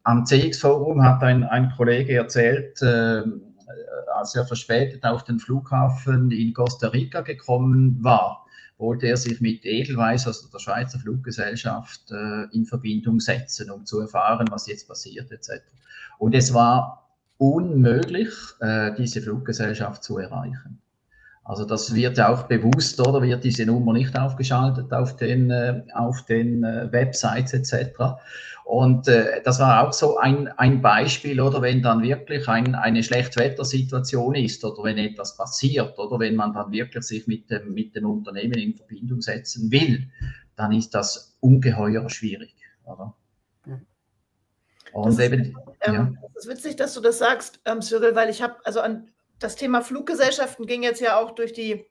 Am 0.03 0.25
CX-Forum 0.25 1.03
hat 1.03 1.21
ein, 1.23 1.43
ein 1.43 1.71
Kollege 1.75 2.15
erzählt, 2.15 2.81
äh, 2.81 3.23
als 4.15 4.35
er 4.35 4.45
verspätet 4.45 5.03
auf 5.03 5.23
den 5.23 5.39
Flughafen 5.39 6.31
in 6.31 6.53
Costa 6.53 6.87
Rica 6.87 7.21
gekommen 7.21 7.97
war, 8.01 8.45
wollte 8.77 9.07
er 9.07 9.17
sich 9.17 9.41
mit 9.41 9.65
Edelweiss, 9.65 10.25
also 10.25 10.47
der 10.49 10.59
Schweizer 10.59 10.99
Fluggesellschaft, 10.99 12.11
in 12.51 12.65
Verbindung 12.65 13.19
setzen, 13.19 13.69
um 13.69 13.85
zu 13.85 13.99
erfahren, 13.99 14.47
was 14.49 14.67
jetzt 14.67 14.87
passiert 14.87 15.31
etc. 15.31 15.61
Und 16.19 16.35
es 16.35 16.53
war 16.53 17.09
unmöglich, 17.37 18.29
äh, 18.59 18.91
diese 18.95 19.21
Fluggesellschaft 19.21 20.03
zu 20.03 20.19
erreichen. 20.19 20.79
Also 21.43 21.65
das 21.65 21.95
wird 21.95 22.17
ja 22.17 22.29
auch 22.29 22.43
bewusst, 22.43 22.99
oder 22.99 23.23
wird 23.23 23.43
diese 23.43 23.65
Nummer 23.65 23.93
nicht 23.93 24.15
aufgeschaltet 24.15 24.93
auf 24.93 25.15
den, 25.15 25.49
äh, 25.49 25.81
auf 25.95 26.23
den 26.25 26.63
äh, 26.63 26.91
Websites 26.91 27.53
etc. 27.53 28.19
Und 28.65 29.07
äh, 29.07 29.41
das 29.43 29.59
war 29.59 29.87
auch 29.87 29.93
so 29.93 30.17
ein, 30.17 30.49
ein 30.49 30.81
Beispiel, 30.83 31.41
oder 31.41 31.61
wenn 31.63 31.81
dann 31.81 32.03
wirklich 32.03 32.47
ein, 32.47 32.75
eine 32.75 33.01
Schlechtwettersituation 33.01 34.35
ist 34.35 34.63
oder 34.63 34.83
wenn 34.83 34.99
etwas 34.99 35.37
passiert 35.37 35.97
oder 35.97 36.19
wenn 36.19 36.35
man 36.35 36.53
dann 36.53 36.71
wirklich 36.71 37.05
sich 37.05 37.25
mit 37.25 37.49
dem, 37.49 37.73
mit 37.73 37.95
dem 37.95 38.05
Unternehmen 38.05 38.59
in 38.59 38.75
Verbindung 38.75 39.21
setzen 39.21 39.71
will, 39.71 40.07
dann 40.55 40.71
ist 40.73 40.93
das 40.93 41.35
ungeheuer 41.39 42.09
schwierig. 42.09 42.53
Oder? 42.85 43.15
Und 44.91 45.19
eben, 45.19 45.55
ähm, 45.81 45.93
ja. 45.93 46.29
Das 46.33 46.45
ist 46.45 46.51
witzig, 46.51 46.75
dass 46.75 46.93
du 46.93 47.01
das 47.01 47.17
sagst, 47.17 47.59
ähm, 47.65 47.81
Cyril, 47.81 48.15
weil 48.15 48.29
ich 48.29 48.41
habe, 48.41 48.57
also 48.63 48.81
an 48.81 49.11
das 49.39 49.55
Thema 49.55 49.81
Fluggesellschaften 49.81 50.65
ging 50.65 50.83
jetzt 50.83 51.01
ja 51.01 51.17
auch 51.17 51.31
durch 51.31 51.53
die 51.53 51.85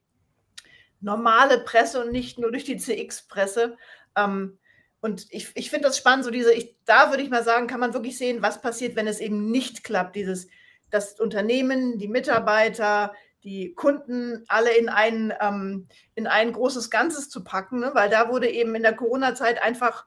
normale 1.00 1.60
Presse 1.60 2.04
und 2.04 2.12
nicht 2.12 2.38
nur 2.38 2.50
durch 2.50 2.64
die 2.64 2.76
CX-Presse. 2.76 3.76
Ähm, 4.16 4.58
und 5.00 5.26
ich, 5.30 5.52
ich 5.54 5.70
finde 5.70 5.88
das 5.88 5.96
spannend, 5.96 6.24
so 6.24 6.30
diese, 6.30 6.52
ich, 6.52 6.76
da 6.84 7.10
würde 7.10 7.22
ich 7.22 7.30
mal 7.30 7.44
sagen, 7.44 7.68
kann 7.68 7.80
man 7.80 7.94
wirklich 7.94 8.18
sehen, 8.18 8.42
was 8.42 8.60
passiert, 8.60 8.96
wenn 8.96 9.06
es 9.06 9.20
eben 9.20 9.50
nicht 9.50 9.84
klappt. 9.84 10.16
Dieses, 10.16 10.48
das 10.90 11.20
Unternehmen, 11.20 11.98
die 11.98 12.08
Mitarbeiter, 12.08 13.14
die 13.44 13.74
Kunden 13.74 14.44
alle 14.48 14.76
in 14.76 14.88
ein, 14.88 15.32
ähm, 15.40 15.86
in 16.14 16.26
ein 16.26 16.52
großes 16.52 16.90
Ganzes 16.90 17.30
zu 17.30 17.44
packen, 17.44 17.78
ne? 17.78 17.92
weil 17.94 18.10
da 18.10 18.28
wurde 18.28 18.50
eben 18.50 18.74
in 18.74 18.82
der 18.82 18.96
Corona-Zeit 18.96 19.62
einfach 19.62 20.06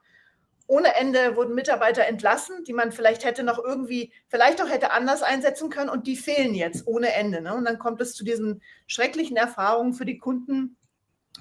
ohne 0.72 0.96
Ende 0.96 1.36
wurden 1.36 1.54
Mitarbeiter 1.54 2.06
entlassen, 2.06 2.64
die 2.64 2.72
man 2.72 2.92
vielleicht 2.92 3.26
hätte 3.26 3.42
noch 3.42 3.62
irgendwie, 3.62 4.10
vielleicht 4.28 4.62
auch 4.62 4.70
hätte 4.70 4.90
anders 4.90 5.22
einsetzen 5.22 5.68
können 5.68 5.90
und 5.90 6.06
die 6.06 6.16
fehlen 6.16 6.54
jetzt 6.54 6.86
ohne 6.86 7.12
Ende. 7.12 7.42
Ne? 7.42 7.54
Und 7.54 7.66
dann 7.66 7.78
kommt 7.78 8.00
es 8.00 8.14
zu 8.14 8.24
diesen 8.24 8.62
schrecklichen 8.86 9.36
Erfahrungen 9.36 9.92
für 9.92 10.06
die 10.06 10.16
Kunden, 10.16 10.78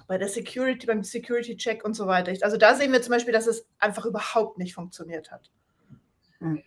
bei 0.07 0.17
der 0.17 0.27
Security, 0.27 0.85
beim 0.85 1.03
Security 1.03 1.55
Check 1.55 1.85
und 1.85 1.93
so 1.93 2.07
weiter. 2.07 2.33
Also 2.41 2.57
da 2.57 2.75
sehen 2.75 2.91
wir 2.91 3.01
zum 3.01 3.13
Beispiel, 3.13 3.33
dass 3.33 3.47
es 3.47 3.65
einfach 3.79 4.05
überhaupt 4.05 4.57
nicht 4.57 4.73
funktioniert 4.73 5.31
hat. 5.31 5.49
Hm. 6.39 6.61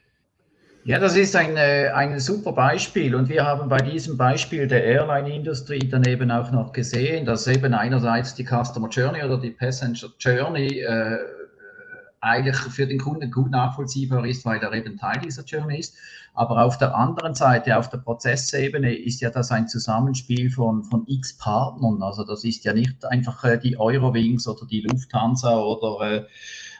Ja, 0.84 0.98
das 0.98 1.16
ist 1.16 1.36
ein, 1.36 1.58
ein 1.58 2.18
super 2.18 2.52
Beispiel 2.52 3.14
und 3.14 3.28
wir 3.28 3.44
haben 3.44 3.68
bei 3.68 3.78
diesem 3.78 4.16
Beispiel 4.16 4.66
der 4.66 4.84
Airline-Industrie 4.84 5.88
dann 5.90 6.04
eben 6.04 6.30
auch 6.30 6.50
noch 6.50 6.72
gesehen, 6.72 7.26
dass 7.26 7.46
eben 7.46 7.74
einerseits 7.74 8.34
die 8.34 8.44
Customer 8.44 8.88
Journey 8.88 9.22
oder 9.22 9.38
die 9.38 9.50
Passenger 9.50 10.08
Journey 10.18 10.80
äh, 10.80 11.18
eigentlich 12.24 12.56
für 12.56 12.86
den 12.86 12.98
Kunden 12.98 13.30
gut 13.30 13.50
nachvollziehbar 13.50 14.26
ist, 14.26 14.44
weil 14.44 14.60
er 14.60 14.72
eben 14.72 14.96
Teil 14.96 15.20
dieser 15.20 15.44
Journey 15.44 15.78
ist. 15.78 15.94
Aber 16.32 16.64
auf 16.64 16.78
der 16.78 16.96
anderen 16.96 17.34
Seite, 17.34 17.78
auf 17.78 17.90
der 17.90 17.98
Prozessebene, 17.98 18.92
ist 18.92 19.20
ja 19.20 19.30
das 19.30 19.52
ein 19.52 19.68
Zusammenspiel 19.68 20.50
von, 20.50 20.82
von 20.82 21.04
x 21.06 21.36
Partnern. 21.36 22.02
Also 22.02 22.24
das 22.24 22.42
ist 22.42 22.64
ja 22.64 22.72
nicht 22.72 23.04
einfach 23.04 23.44
äh, 23.44 23.58
die 23.58 23.78
Eurowings 23.78 24.48
oder 24.48 24.66
die 24.66 24.80
Lufthansa 24.80 25.56
oder, 25.56 26.10
äh, 26.10 26.26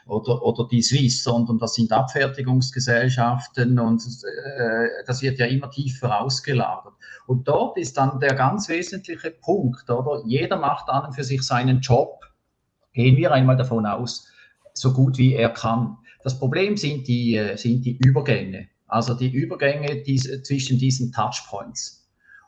oder, 0.07 0.43
oder 0.43 0.67
die 0.67 0.81
Swiss, 0.81 1.23
sondern 1.23 1.57
das 1.57 1.75
sind 1.75 1.93
Abfertigungsgesellschaften 1.93 3.79
und 3.79 4.03
äh, 4.03 4.87
das 5.05 5.21
wird 5.21 5.39
ja 5.39 5.45
immer 5.45 5.69
tiefer 5.69 6.21
ausgelagert. 6.21 6.93
Und 7.27 7.47
dort 7.47 7.77
ist 7.77 7.97
dann 7.97 8.19
der 8.19 8.35
ganz 8.35 8.67
wesentliche 8.67 9.31
Punkt, 9.31 9.89
oder? 9.89 10.21
Jeder 10.25 10.57
macht 10.57 10.89
an 10.89 11.05
und 11.05 11.13
für 11.13 11.23
sich 11.23 11.41
seinen 11.43 11.79
Job. 11.79 12.25
Gehen 12.93 13.15
wir 13.17 13.31
einmal 13.31 13.57
davon 13.57 13.85
aus 13.85 14.31
so 14.75 14.93
gut 14.93 15.17
wie 15.17 15.33
er 15.33 15.49
kann. 15.49 15.97
Das 16.23 16.37
Problem 16.37 16.77
sind 16.77 17.07
die, 17.07 17.35
äh, 17.35 17.55
sind 17.57 17.85
die 17.85 17.97
Übergänge, 17.97 18.67
also 18.87 19.13
die 19.13 19.31
Übergänge 19.31 20.03
diese, 20.03 20.43
zwischen 20.43 20.77
diesen 20.77 21.11
Touchpoints 21.11 22.05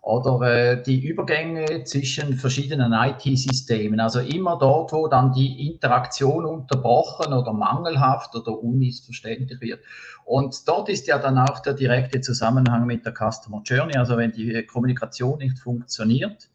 oder 0.08 0.42
äh, 0.42 0.82
die 0.82 1.06
Übergänge 1.06 1.84
zwischen 1.84 2.38
verschiedenen 2.38 2.94
IT-Systemen. 2.94 4.00
Also 4.00 4.22
immer 4.22 4.58
dort, 4.58 4.94
wo 4.94 5.10
dann 5.10 5.34
die 5.34 5.70
Interaktion 5.70 6.46
unterbrochen 6.46 7.34
oder 7.34 7.52
mangelhaft 7.52 8.34
oder 8.34 8.58
unmissverständlich 8.58 9.60
wird. 9.60 9.82
Und 10.24 10.66
dort 10.66 10.88
ist 10.88 11.08
ja 11.08 11.20
dann 11.20 11.38
auch 11.38 11.60
der 11.60 11.74
direkte 11.74 12.22
Zusammenhang 12.22 12.86
mit 12.86 13.06
der 13.06 13.14
Customer 13.14 13.62
Journey. 13.66 13.98
Also 13.98 14.16
wenn 14.16 14.32
die 14.32 14.66
Kommunikation 14.66 15.40
nicht 15.40 15.60
funktioniert, 15.60 16.50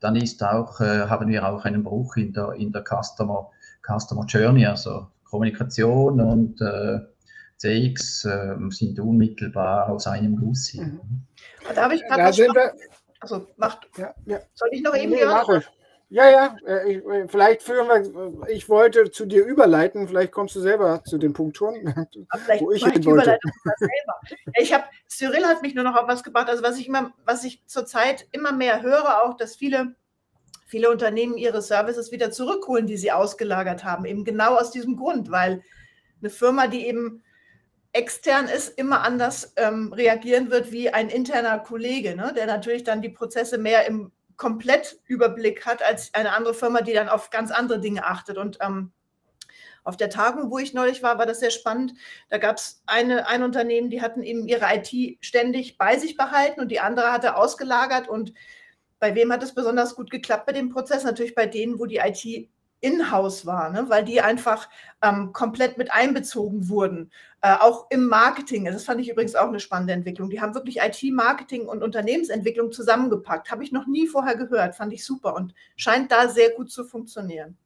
dann 0.00 0.14
ist 0.14 0.44
auch, 0.44 0.78
äh, 0.80 1.06
haben 1.08 1.28
wir 1.28 1.48
auch 1.48 1.64
einen 1.64 1.84
Bruch 1.84 2.16
in 2.16 2.34
der, 2.34 2.52
in 2.52 2.72
der 2.72 2.84
Customer, 2.84 3.50
Customer 3.82 4.26
Journey. 4.26 4.66
Also 4.66 5.06
Kommunikation 5.28 6.20
und 6.20 6.60
äh, 6.60 7.00
CX 7.58 8.24
äh, 8.24 8.56
sind 8.70 8.98
unmittelbar 9.00 9.88
aus 9.90 10.06
einem 10.06 10.36
Guss 10.36 10.68
hier. 10.68 10.84
Mhm. 10.84 11.22
Da 11.74 11.84
habe 11.84 11.96
ich 11.96 12.02
gerade 12.02 12.22
was 12.22 12.38
wir, 12.38 12.74
Also 13.20 13.46
macht. 13.56 13.88
Ja, 13.96 14.14
ja. 14.26 14.38
Soll 14.54 14.68
ich 14.72 14.82
noch 14.82 14.94
eben 14.94 15.12
nee, 15.12 15.24
hören? 15.24 15.62
Ja, 16.10 16.30
ja, 16.30 16.56
äh, 16.66 16.90
ich, 16.90 17.04
äh, 17.04 17.28
vielleicht 17.28 17.62
führen 17.62 17.86
wir, 17.86 18.48
ich 18.48 18.70
wollte 18.70 19.10
zu 19.10 19.26
dir 19.26 19.44
überleiten, 19.44 20.08
vielleicht 20.08 20.32
kommst 20.32 20.56
du 20.56 20.60
selber 20.60 21.04
zu 21.04 21.18
dem 21.18 21.34
Punkt 21.34 21.58
schon, 21.58 21.74
wo 22.60 22.72
ich 22.72 22.82
hin 22.82 23.04
wollte. 23.04 23.38
Ich 24.58 24.72
habe, 24.72 24.84
Cyril 25.06 25.44
hat 25.44 25.60
mich 25.60 25.74
nur 25.74 25.84
noch 25.84 25.96
auf 25.96 26.08
was 26.08 26.24
gebracht, 26.24 26.48
also 26.48 26.62
was 26.62 26.78
ich 26.78 26.88
immer, 26.88 27.12
was 27.26 27.44
ich 27.44 27.62
zurzeit 27.66 28.26
immer 28.32 28.52
mehr 28.52 28.80
höre, 28.80 29.22
auch, 29.22 29.36
dass 29.36 29.56
viele 29.56 29.96
viele 30.68 30.90
Unternehmen 30.90 31.38
ihre 31.38 31.62
Services 31.62 32.12
wieder 32.12 32.30
zurückholen, 32.30 32.86
die 32.86 32.98
sie 32.98 33.10
ausgelagert 33.10 33.84
haben. 33.84 34.04
Eben 34.04 34.24
genau 34.24 34.54
aus 34.54 34.70
diesem 34.70 34.96
Grund, 34.96 35.30
weil 35.30 35.62
eine 36.20 36.30
Firma, 36.30 36.66
die 36.66 36.86
eben 36.86 37.24
extern 37.92 38.48
ist, 38.48 38.78
immer 38.78 39.00
anders 39.00 39.54
ähm, 39.56 39.92
reagieren 39.94 40.50
wird 40.50 40.70
wie 40.70 40.90
ein 40.90 41.08
interner 41.08 41.58
Kollege, 41.58 42.14
ne? 42.14 42.34
der 42.36 42.46
natürlich 42.46 42.84
dann 42.84 43.00
die 43.00 43.08
Prozesse 43.08 43.56
mehr 43.56 43.86
im 43.86 44.12
Komplettüberblick 44.36 45.64
hat 45.64 45.82
als 45.82 46.12
eine 46.12 46.34
andere 46.34 46.52
Firma, 46.52 46.82
die 46.82 46.92
dann 46.92 47.08
auf 47.08 47.30
ganz 47.30 47.50
andere 47.50 47.80
Dinge 47.80 48.04
achtet. 48.04 48.36
Und 48.36 48.58
ähm, 48.60 48.92
auf 49.84 49.96
der 49.96 50.10
Tagung, 50.10 50.50
wo 50.50 50.58
ich 50.58 50.74
neulich 50.74 51.02
war, 51.02 51.18
war 51.18 51.24
das 51.24 51.40
sehr 51.40 51.50
spannend. 51.50 51.94
Da 52.28 52.36
gab 52.36 52.58
es 52.58 52.82
ein 52.84 53.42
Unternehmen, 53.42 53.88
die 53.88 54.02
hatten 54.02 54.22
eben 54.22 54.46
ihre 54.46 54.66
IT 54.74 55.16
ständig 55.24 55.78
bei 55.78 55.96
sich 55.96 56.14
behalten 56.14 56.60
und 56.60 56.68
die 56.68 56.80
andere 56.80 57.10
hatte 57.10 57.36
ausgelagert 57.36 58.06
und 58.06 58.34
bei 58.98 59.14
wem 59.14 59.32
hat 59.32 59.42
es 59.42 59.54
besonders 59.54 59.94
gut 59.94 60.10
geklappt 60.10 60.46
bei 60.46 60.52
dem 60.52 60.70
Prozess? 60.70 61.04
Natürlich 61.04 61.34
bei 61.34 61.46
denen, 61.46 61.78
wo 61.78 61.86
die 61.86 61.98
IT 61.98 62.48
in-house 62.80 63.44
war, 63.44 63.70
ne? 63.70 63.86
weil 63.88 64.04
die 64.04 64.20
einfach 64.20 64.68
ähm, 65.02 65.32
komplett 65.32 65.78
mit 65.78 65.92
einbezogen 65.92 66.68
wurden, 66.68 67.10
äh, 67.40 67.54
auch 67.54 67.90
im 67.90 68.06
Marketing. 68.06 68.66
Das 68.66 68.84
fand 68.84 69.00
ich 69.00 69.10
übrigens 69.10 69.34
auch 69.34 69.48
eine 69.48 69.60
spannende 69.60 69.94
Entwicklung. 69.94 70.30
Die 70.30 70.40
haben 70.40 70.54
wirklich 70.54 70.78
IT-Marketing 70.78 71.66
und 71.66 71.82
Unternehmensentwicklung 71.82 72.70
zusammengepackt. 72.70 73.50
Habe 73.50 73.64
ich 73.64 73.72
noch 73.72 73.86
nie 73.86 74.06
vorher 74.06 74.36
gehört, 74.36 74.76
fand 74.76 74.92
ich 74.92 75.04
super 75.04 75.34
und 75.34 75.54
scheint 75.76 76.12
da 76.12 76.28
sehr 76.28 76.50
gut 76.50 76.70
zu 76.70 76.84
funktionieren. 76.84 77.56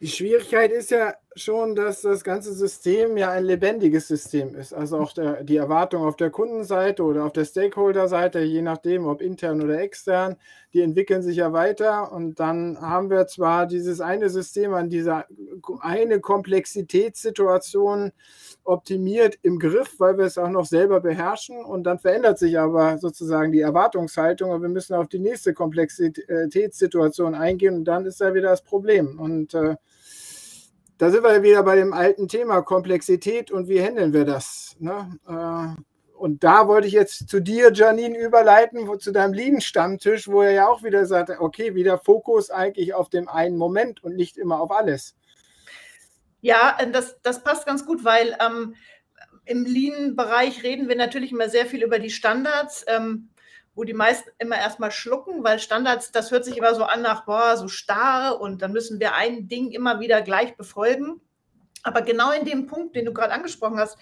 Die 0.00 0.08
Schwierigkeit 0.08 0.70
ist 0.72 0.90
ja 0.90 1.14
schon, 1.36 1.74
dass 1.74 2.02
das 2.02 2.24
ganze 2.24 2.52
System 2.52 3.16
ja 3.16 3.30
ein 3.30 3.44
lebendiges 3.44 4.08
System 4.08 4.54
ist. 4.54 4.72
Also 4.72 4.98
auch 4.98 5.12
der, 5.12 5.44
die 5.44 5.56
Erwartung 5.56 6.04
auf 6.04 6.16
der 6.16 6.30
Kundenseite 6.30 7.02
oder 7.02 7.24
auf 7.24 7.32
der 7.32 7.44
Stakeholder-Seite, 7.44 8.40
je 8.40 8.62
nachdem, 8.62 9.06
ob 9.06 9.20
intern 9.20 9.62
oder 9.62 9.80
extern, 9.80 10.36
die 10.72 10.80
entwickeln 10.80 11.22
sich 11.22 11.36
ja 11.36 11.52
weiter. 11.52 12.12
Und 12.12 12.40
dann 12.40 12.80
haben 12.80 13.10
wir 13.10 13.26
zwar 13.26 13.66
dieses 13.66 14.00
eine 14.00 14.30
System 14.30 14.74
an 14.74 14.90
dieser 14.90 15.26
eine 15.80 16.20
Komplexitätssituation 16.20 18.12
optimiert 18.64 19.38
im 19.42 19.58
Griff, 19.58 19.94
weil 19.98 20.18
wir 20.18 20.24
es 20.24 20.38
auch 20.38 20.48
noch 20.48 20.66
selber 20.66 21.00
beherrschen. 21.00 21.64
Und 21.64 21.84
dann 21.84 21.98
verändert 21.98 22.38
sich 22.38 22.58
aber 22.58 22.98
sozusagen 22.98 23.52
die 23.52 23.60
Erwartungshaltung 23.60 24.50
und 24.50 24.62
wir 24.62 24.68
müssen 24.68 24.94
auf 24.94 25.08
die 25.08 25.18
nächste 25.18 25.54
Komplexitätssituation 25.54 27.34
eingehen 27.34 27.74
und 27.76 27.84
dann 27.84 28.06
ist 28.06 28.20
da 28.20 28.34
wieder 28.34 28.50
das 28.50 28.62
Problem. 28.62 29.18
Und 29.18 29.54
äh, 29.54 29.76
da 31.04 31.10
sind 31.10 31.22
wir 31.22 31.42
wieder 31.42 31.62
bei 31.62 31.76
dem 31.76 31.92
alten 31.92 32.28
Thema 32.28 32.62
Komplexität 32.62 33.50
und 33.50 33.68
wie 33.68 33.78
handeln 33.78 34.14
wir 34.14 34.24
das? 34.24 34.74
Ne? 34.78 35.18
Äh, 35.28 35.78
und 36.16 36.42
da 36.42 36.66
wollte 36.66 36.86
ich 36.86 36.94
jetzt 36.94 37.28
zu 37.28 37.40
dir, 37.40 37.70
Janine, 37.74 38.16
überleiten, 38.16 38.88
wo, 38.88 38.96
zu 38.96 39.12
deinem 39.12 39.34
Lean-Stammtisch, 39.34 40.28
wo 40.28 40.40
er 40.40 40.52
ja 40.52 40.66
auch 40.66 40.82
wieder 40.82 41.04
sagte, 41.04 41.42
okay, 41.42 41.74
wieder 41.74 41.98
Fokus 41.98 42.48
eigentlich 42.48 42.94
auf 42.94 43.10
dem 43.10 43.28
einen 43.28 43.58
Moment 43.58 44.02
und 44.02 44.16
nicht 44.16 44.38
immer 44.38 44.62
auf 44.62 44.70
alles. 44.70 45.14
Ja, 46.40 46.74
äh, 46.80 46.90
das, 46.90 47.20
das 47.20 47.44
passt 47.44 47.66
ganz 47.66 47.84
gut, 47.84 48.02
weil 48.02 48.34
ähm, 48.40 48.74
im 49.44 49.66
Lean-Bereich 49.66 50.62
reden 50.62 50.88
wir 50.88 50.96
natürlich 50.96 51.32
immer 51.32 51.50
sehr 51.50 51.66
viel 51.66 51.82
über 51.82 51.98
die 51.98 52.08
Standards, 52.08 52.86
ähm, 52.88 53.28
wo 53.74 53.84
die 53.84 53.94
meisten 53.94 54.30
immer 54.38 54.56
erstmal 54.56 54.90
schlucken, 54.90 55.42
weil 55.42 55.58
Standards, 55.58 56.12
das 56.12 56.30
hört 56.30 56.44
sich 56.44 56.56
immer 56.56 56.74
so 56.74 56.84
an 56.84 57.02
nach, 57.02 57.24
boah, 57.24 57.56
so 57.56 57.68
starr 57.68 58.40
und 58.40 58.62
dann 58.62 58.72
müssen 58.72 59.00
wir 59.00 59.14
ein 59.14 59.48
Ding 59.48 59.70
immer 59.70 60.00
wieder 60.00 60.22
gleich 60.22 60.56
befolgen. 60.56 61.20
Aber 61.82 62.02
genau 62.02 62.32
in 62.32 62.44
dem 62.44 62.66
Punkt, 62.66 62.96
den 62.96 63.04
du 63.04 63.12
gerade 63.12 63.32
angesprochen 63.32 63.78
hast, 63.78 63.98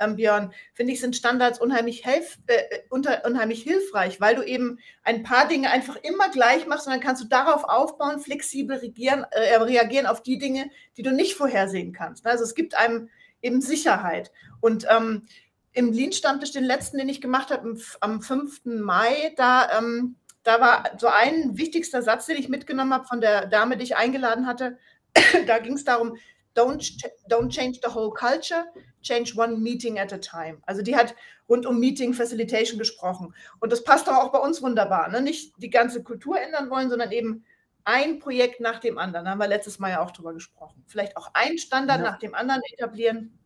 ähm, 0.00 0.16
Björn, 0.16 0.52
finde 0.72 0.92
ich, 0.92 1.00
sind 1.00 1.14
Standards 1.14 1.60
unheimlich, 1.60 2.04
helf, 2.04 2.38
äh, 2.46 2.62
unter, 2.88 3.24
unheimlich 3.26 3.62
hilfreich, 3.62 4.20
weil 4.20 4.34
du 4.34 4.42
eben 4.42 4.78
ein 5.04 5.22
paar 5.22 5.46
Dinge 5.46 5.70
einfach 5.70 5.96
immer 5.96 6.30
gleich 6.30 6.66
machst 6.66 6.86
und 6.86 6.92
dann 6.92 7.02
kannst 7.02 7.22
du 7.22 7.28
darauf 7.28 7.64
aufbauen, 7.64 8.18
flexibel 8.18 8.78
regieren, 8.78 9.24
äh, 9.30 9.56
reagieren 9.56 10.06
auf 10.06 10.22
die 10.22 10.38
Dinge, 10.38 10.70
die 10.96 11.02
du 11.02 11.12
nicht 11.12 11.34
vorhersehen 11.34 11.92
kannst. 11.92 12.26
Also 12.26 12.44
es 12.44 12.54
gibt 12.54 12.76
einem 12.78 13.10
eben 13.42 13.60
Sicherheit. 13.60 14.32
Und 14.60 14.86
ähm, 14.90 15.26
im 15.72 15.92
Lean-Stammtisch, 15.92 16.52
den 16.52 16.64
letzten, 16.64 16.98
den 16.98 17.08
ich 17.08 17.20
gemacht 17.20 17.50
habe, 17.50 17.76
am 18.00 18.22
5. 18.22 18.62
Mai, 18.64 19.32
da, 19.36 19.78
ähm, 19.78 20.16
da 20.42 20.60
war 20.60 20.90
so 20.98 21.06
ein 21.06 21.56
wichtigster 21.56 22.02
Satz, 22.02 22.26
den 22.26 22.38
ich 22.38 22.48
mitgenommen 22.48 22.92
habe 22.92 23.06
von 23.06 23.20
der 23.20 23.46
Dame, 23.46 23.76
die 23.76 23.84
ich 23.84 23.96
eingeladen 23.96 24.46
hatte. 24.46 24.78
da 25.46 25.58
ging 25.58 25.74
es 25.74 25.84
darum, 25.84 26.16
don't, 26.56 27.04
don't 27.28 27.50
change 27.50 27.78
the 27.82 27.94
whole 27.94 28.10
culture, 28.10 28.64
change 29.02 29.34
one 29.36 29.58
meeting 29.58 29.98
at 29.98 30.12
a 30.12 30.18
time. 30.18 30.58
Also 30.66 30.82
die 30.82 30.96
hat 30.96 31.14
rund 31.48 31.66
um 31.66 31.78
Meeting 31.78 32.14
Facilitation 32.14 32.78
gesprochen. 32.78 33.34
Und 33.58 33.72
das 33.72 33.84
passt 33.84 34.06
doch 34.06 34.14
auch 34.14 34.32
bei 34.32 34.38
uns 34.38 34.62
wunderbar. 34.62 35.08
Ne? 35.08 35.20
Nicht 35.20 35.52
die 35.58 35.70
ganze 35.70 36.02
Kultur 36.02 36.40
ändern 36.40 36.70
wollen, 36.70 36.88
sondern 36.88 37.12
eben 37.12 37.44
ein 37.84 38.18
Projekt 38.18 38.60
nach 38.60 38.78
dem 38.78 38.98
anderen. 38.98 39.24
Da 39.24 39.32
haben 39.32 39.38
wir 39.38 39.48
letztes 39.48 39.78
Mal 39.78 39.90
ja 39.90 40.02
auch 40.02 40.12
drüber 40.12 40.32
gesprochen. 40.32 40.84
Vielleicht 40.86 41.16
auch 41.16 41.30
ein 41.34 41.58
Standard 41.58 42.00
ja. 42.00 42.10
nach 42.10 42.18
dem 42.18 42.34
anderen 42.34 42.62
etablieren. 42.72 43.39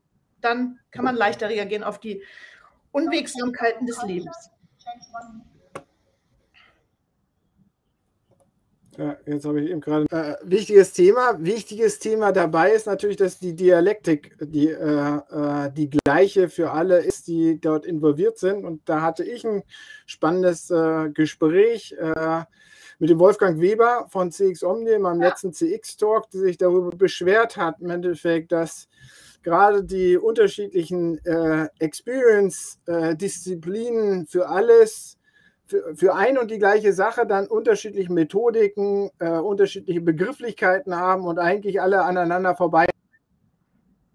Dann 0.45 0.79
kann 0.91 1.07
man 1.07 1.17
leichter 1.17 1.49
reagieren 1.49 1.83
auf 1.83 1.99
die 1.99 2.23
Unwegsamkeiten 2.93 3.87
des 3.87 4.03
Lebens. 4.03 4.51
Ja, 8.99 9.17
jetzt 9.27 9.45
habe 9.45 9.61
ich 9.61 9.71
eben 9.71 9.81
gerade 9.81 10.07
äh, 10.11 10.37
wichtiges 10.45 10.93
Thema. 10.93 11.37
Wichtiges 11.41 11.99
Thema 11.99 12.31
dabei 12.31 12.73
ist 12.73 12.87
natürlich, 12.87 13.17
dass 13.17 13.39
die 13.39 13.57
Dialektik 13.57 14.37
die, 14.39 14.69
äh, 14.69 15.17
äh, 15.17 15.73
die 15.73 15.91
gleiche 15.91 16.49
für 16.49 16.71
alle 16.71 16.99
ist, 16.99 17.27
die 17.27 17.59
dort 17.61 17.87
involviert 17.87 18.39
sind. 18.39 18.65
Und 18.65 18.89
da 18.89 19.01
hatte 19.01 19.25
ich 19.25 19.45
ein 19.45 19.65
spannendes 20.07 20.71
äh, 20.71 21.09
Gespräch 21.11 21.97
äh, 21.99 22.45
mit 22.99 23.11
dem 23.11 23.19
Wolfgang 23.19 23.61
Weber 23.61 24.07
von 24.11 24.31
CX 24.31 24.63
Omni 24.63 24.93
in 24.93 25.03
meinem 25.03 25.23
ja. 25.23 25.29
letzten 25.29 25.53
CX-Talk, 25.53 26.31
der 26.31 26.43
sich 26.43 26.59
darüber 26.59 26.91
beschwert 26.91 27.57
hat, 27.57 27.81
im 27.81 27.91
Endeffekt, 27.91 28.53
dass 28.53 28.89
gerade 29.45 29.85
die 29.85 30.19
unterschiedlichen 30.19 31.25
äh, 31.25 31.69
Experience-Disziplinen 31.79 34.27
für 34.27 34.49
alles 34.49 35.17
für, 35.67 35.95
für 35.95 36.15
ein 36.15 36.37
und 36.37 36.51
die 36.51 36.59
gleiche 36.59 36.93
Sache 36.93 37.27
dann 37.27 37.47
unterschiedliche 37.47 38.13
Methodiken, 38.13 39.11
äh, 39.19 39.31
unterschiedliche 39.31 40.01
Begrifflichkeiten 40.01 40.97
haben 40.97 41.25
und 41.25 41.39
eigentlich 41.39 41.81
alle 41.81 42.03
aneinander 42.03 42.55
vorbei 42.55 42.87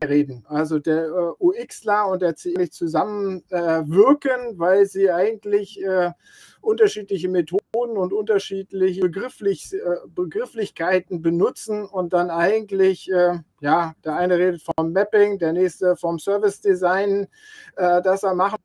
reden. 0.03 0.45
Also 0.47 0.79
der 0.79 1.05
äh, 1.05 1.31
UXler 1.39 2.07
und 2.07 2.21
der 2.21 2.35
CX 2.35 2.71
zusammen 2.71 3.43
äh, 3.49 3.81
weil 4.57 4.85
sie 4.85 5.11
eigentlich 5.11 5.83
äh, 5.83 6.11
unterschiedliche 6.61 7.29
Methoden 7.29 7.97
und 7.97 8.13
unterschiedliche 8.13 9.01
Begrifflich, 9.01 9.73
äh, 9.73 9.77
Begrifflichkeiten 10.07 11.21
benutzen 11.21 11.85
und 11.85 12.13
dann 12.13 12.29
eigentlich, 12.29 13.11
äh, 13.11 13.39
ja, 13.61 13.93
der 14.03 14.15
eine 14.15 14.37
redet 14.37 14.61
vom 14.61 14.91
Mapping, 14.91 15.39
der 15.39 15.53
nächste 15.53 15.95
vom 15.95 16.19
Service 16.19 16.61
Design, 16.61 17.27
äh, 17.75 18.01
das 18.01 18.23
er 18.23 18.35
machen 18.35 18.57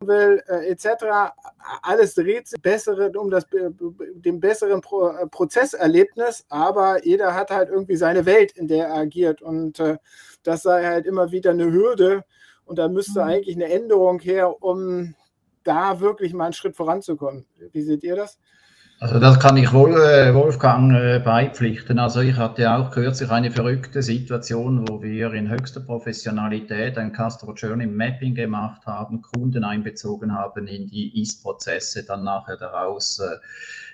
will, 0.00 0.42
äh, 0.48 0.68
etc. 0.68 1.32
Alles 1.82 2.14
dreht 2.14 2.48
sich 2.48 2.60
bessere, 2.60 3.10
um 3.18 3.30
das, 3.30 3.46
dem 3.50 4.40
besseren 4.40 4.80
Pro, 4.80 5.08
äh, 5.08 5.26
Prozesserlebnis, 5.26 6.44
aber 6.48 7.04
jeder 7.04 7.34
hat 7.34 7.50
halt 7.50 7.68
irgendwie 7.68 7.96
seine 7.96 8.26
Welt, 8.26 8.52
in 8.52 8.68
der 8.68 8.88
er 8.88 8.94
agiert 8.94 9.42
und 9.42 9.80
äh, 9.80 9.98
das 10.42 10.62
sei 10.62 10.84
halt 10.84 11.06
immer 11.06 11.32
wieder 11.32 11.50
eine 11.50 11.72
Hürde 11.72 12.24
und 12.64 12.78
da 12.78 12.88
müsste 12.88 13.22
mhm. 13.22 13.28
eigentlich 13.28 13.56
eine 13.56 13.72
Änderung 13.72 14.20
her, 14.20 14.62
um 14.62 15.14
da 15.64 16.00
wirklich 16.00 16.32
mal 16.32 16.44
einen 16.44 16.52
Schritt 16.52 16.76
voranzukommen. 16.76 17.46
Wie 17.72 17.82
seht 17.82 18.02
ihr 18.02 18.16
das? 18.16 18.38
Also 19.00 19.20
das 19.20 19.38
kann 19.38 19.56
ich 19.56 19.72
wohl 19.72 19.94
äh, 19.94 20.34
Wolfgang 20.34 20.92
äh, 20.92 21.20
beipflichten. 21.20 22.00
Also 22.00 22.20
ich 22.20 22.36
hatte 22.36 22.72
auch 22.72 22.90
kürzlich 22.90 23.30
eine 23.30 23.52
verrückte 23.52 24.02
Situation, 24.02 24.88
wo 24.88 25.00
wir 25.00 25.32
in 25.34 25.48
höchster 25.48 25.78
Professionalität 25.78 26.98
ein 26.98 27.12
Customer 27.12 27.54
Journey 27.54 27.86
Mapping 27.86 28.34
gemacht 28.34 28.84
haben, 28.86 29.22
Kunden 29.22 29.62
einbezogen 29.62 30.34
haben 30.34 30.66
in 30.66 30.88
die 30.88 31.22
Ist-Prozesse, 31.22 32.04
dann 32.06 32.24
nachher 32.24 32.56
daraus 32.56 33.20
äh, 33.20 33.36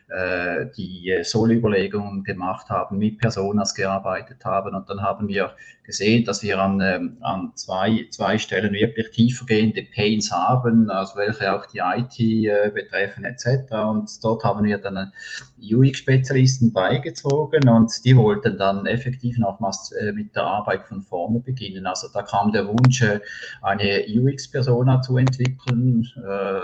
äh, 0.08 0.66
die 0.76 1.10
äh, 1.10 1.24
Soll-Überlegungen 1.24 2.24
gemacht 2.24 2.68
haben, 2.68 2.98
mit 2.98 3.18
Personas 3.18 3.74
gearbeitet 3.74 4.44
haben. 4.44 4.74
Und 4.74 4.88
dann 4.90 5.02
haben 5.02 5.28
wir 5.28 5.54
gesehen, 5.84 6.24
dass 6.24 6.42
wir 6.42 6.58
an, 6.58 6.80
ähm, 6.80 7.16
an 7.20 7.52
zwei, 7.54 8.06
zwei 8.10 8.38
Stellen 8.38 8.72
wirklich 8.72 9.10
tiefergehende 9.10 9.82
Pains 9.94 10.30
haben, 10.30 10.90
also 10.90 11.16
welche 11.16 11.54
auch 11.54 11.66
die 11.66 11.78
IT 11.78 12.18
äh, 12.20 12.70
betreffen 12.70 13.24
etc. 13.24 13.72
Und 13.72 14.24
dort 14.24 14.44
haben 14.44 14.64
wir 14.64 14.78
dann 14.78 15.12
UX-Spezialisten 15.60 16.72
beigezogen 16.72 17.68
und 17.68 17.92
die 18.04 18.16
wollten 18.16 18.58
dann 18.58 18.86
effektiv 18.86 19.38
nochmals 19.38 19.92
äh, 19.92 20.12
mit 20.12 20.34
der 20.34 20.44
Arbeit 20.44 20.84
von 20.84 21.02
vorne 21.02 21.40
beginnen. 21.40 21.86
Also 21.86 22.08
da 22.12 22.22
kam 22.22 22.52
der 22.52 22.66
Wunsch, 22.66 23.02
äh, 23.02 23.20
eine 23.62 24.04
UX-Persona 24.08 25.02
zu 25.02 25.16
entwickeln. 25.16 26.06
Äh, 26.16 26.60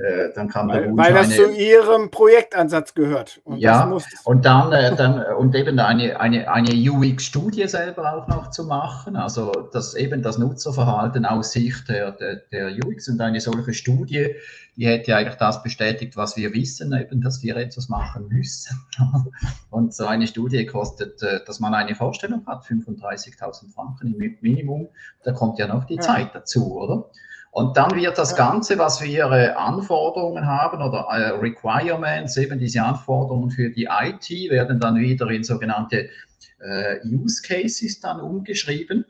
äh, 0.00 0.32
dann 0.34 0.48
kam 0.48 0.68
weil, 0.68 0.84
der 0.84 0.96
weil 0.96 1.12
das 1.12 1.26
eine, 1.26 1.36
zu 1.36 1.50
Ihrem 1.50 2.10
Projektansatz 2.10 2.94
gehört. 2.94 3.40
Und 3.44 3.58
ja, 3.58 3.92
und 4.24 4.44
dann, 4.44 4.72
äh, 4.72 4.96
dann 4.96 5.22
und 5.36 5.54
eben 5.54 5.78
eine, 5.78 6.18
eine, 6.18 6.50
eine 6.50 6.90
UX-Studie 6.90 7.66
selber 7.68 8.14
auch 8.14 8.28
noch 8.28 8.50
zu 8.50 8.64
machen, 8.64 9.16
also 9.16 9.68
das 9.72 9.94
eben 9.94 10.22
das 10.22 10.38
Nutzerverhalten 10.38 11.26
aus 11.26 11.52
Sicht 11.52 11.88
der, 11.88 12.12
der, 12.12 12.36
der 12.50 12.72
UX 12.84 13.08
und 13.08 13.20
eine 13.20 13.40
solche 13.40 13.74
Studie, 13.74 14.34
die 14.76 14.86
hätte 14.86 15.14
eigentlich 15.14 15.36
das 15.36 15.62
bestätigt, 15.62 16.16
was 16.16 16.36
wir 16.36 16.54
wissen, 16.54 16.94
eben, 16.94 17.20
dass 17.20 17.42
wir 17.42 17.56
etwas 17.56 17.90
machen 17.90 18.28
müssen. 18.28 18.80
und 19.70 19.92
so 19.92 20.06
eine 20.06 20.26
Studie 20.26 20.64
kostet, 20.64 21.22
äh, 21.22 21.40
dass 21.44 21.60
man 21.60 21.74
eine 21.74 21.94
Vorstellung 21.94 22.46
hat, 22.46 22.64
35.000 22.64 23.74
Franken 23.74 24.14
im 24.14 24.38
Minimum. 24.40 24.88
Da 25.24 25.32
kommt 25.32 25.58
ja 25.58 25.66
noch 25.66 25.84
die 25.84 25.96
ja. 25.96 26.00
Zeit 26.00 26.34
dazu, 26.34 26.74
oder? 26.78 27.10
Und 27.52 27.76
dann 27.76 27.96
wird 27.96 28.16
das 28.16 28.36
Ganze, 28.36 28.78
was 28.78 29.02
wir 29.02 29.30
äh, 29.32 29.48
Anforderungen 29.50 30.46
haben 30.46 30.82
oder 30.82 31.08
äh, 31.10 31.30
Requirements, 31.30 32.36
eben 32.36 32.60
diese 32.60 32.82
Anforderungen 32.82 33.50
für 33.50 33.70
die 33.70 33.88
IT, 33.90 34.30
werden 34.50 34.78
dann 34.78 34.96
wieder 34.96 35.28
in 35.30 35.42
sogenannte 35.42 36.10
äh, 36.60 37.04
Use 37.04 37.42
Cases 37.42 37.98
dann 38.00 38.20
umgeschrieben. 38.20 39.04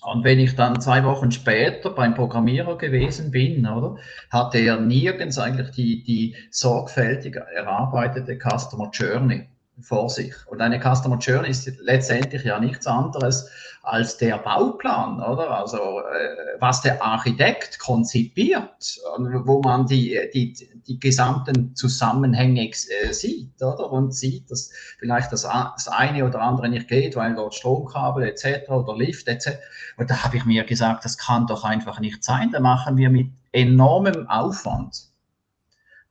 Und 0.00 0.24
wenn 0.24 0.40
ich 0.40 0.56
dann 0.56 0.80
zwei 0.80 1.04
Wochen 1.04 1.30
später 1.30 1.90
beim 1.90 2.14
Programmierer 2.14 2.78
gewesen 2.78 3.30
bin, 3.30 3.66
oder, 3.66 3.98
hatte 4.30 4.58
er 4.58 4.80
nirgends 4.80 5.38
eigentlich 5.38 5.70
die, 5.70 6.02
die 6.02 6.34
sorgfältig 6.50 7.36
erarbeitete 7.36 8.38
Customer 8.38 8.90
Journey 8.92 9.51
vor 9.80 10.10
sich. 10.10 10.34
Und 10.46 10.60
eine 10.60 10.78
Customer 10.78 11.18
Journey 11.18 11.50
ist 11.50 11.66
letztendlich 11.80 12.44
ja 12.44 12.58
nichts 12.60 12.86
anderes 12.86 13.50
als 13.82 14.16
der 14.16 14.38
Bauplan, 14.38 15.20
oder? 15.20 15.50
Also 15.50 16.00
äh, 16.00 16.60
was 16.60 16.82
der 16.82 17.02
Architekt 17.02 17.80
konzipiert, 17.80 19.00
wo 19.44 19.60
man 19.60 19.86
die, 19.86 20.18
die, 20.32 20.52
die 20.86 21.00
gesamten 21.00 21.74
Zusammenhänge 21.74 22.70
äh, 22.70 23.12
sieht, 23.12 23.60
oder? 23.60 23.90
Und 23.90 24.14
sieht, 24.14 24.50
dass 24.50 24.70
vielleicht 24.98 25.32
das, 25.32 25.42
das 25.42 25.88
eine 25.88 26.24
oder 26.24 26.40
andere 26.40 26.68
nicht 26.68 26.86
geht, 26.86 27.16
weil 27.16 27.34
dort 27.34 27.54
Stromkabel 27.54 28.24
etc. 28.24 28.70
oder 28.70 28.96
Lift 28.96 29.26
etc. 29.26 29.58
Und 29.96 30.08
da 30.08 30.22
habe 30.22 30.36
ich 30.36 30.44
mir 30.44 30.64
gesagt, 30.64 31.04
das 31.04 31.18
kann 31.18 31.48
doch 31.48 31.64
einfach 31.64 31.98
nicht 31.98 32.22
sein. 32.22 32.52
Da 32.52 32.60
machen 32.60 32.96
wir 32.96 33.10
mit 33.10 33.32
enormem 33.50 34.28
Aufwand, 34.28 35.08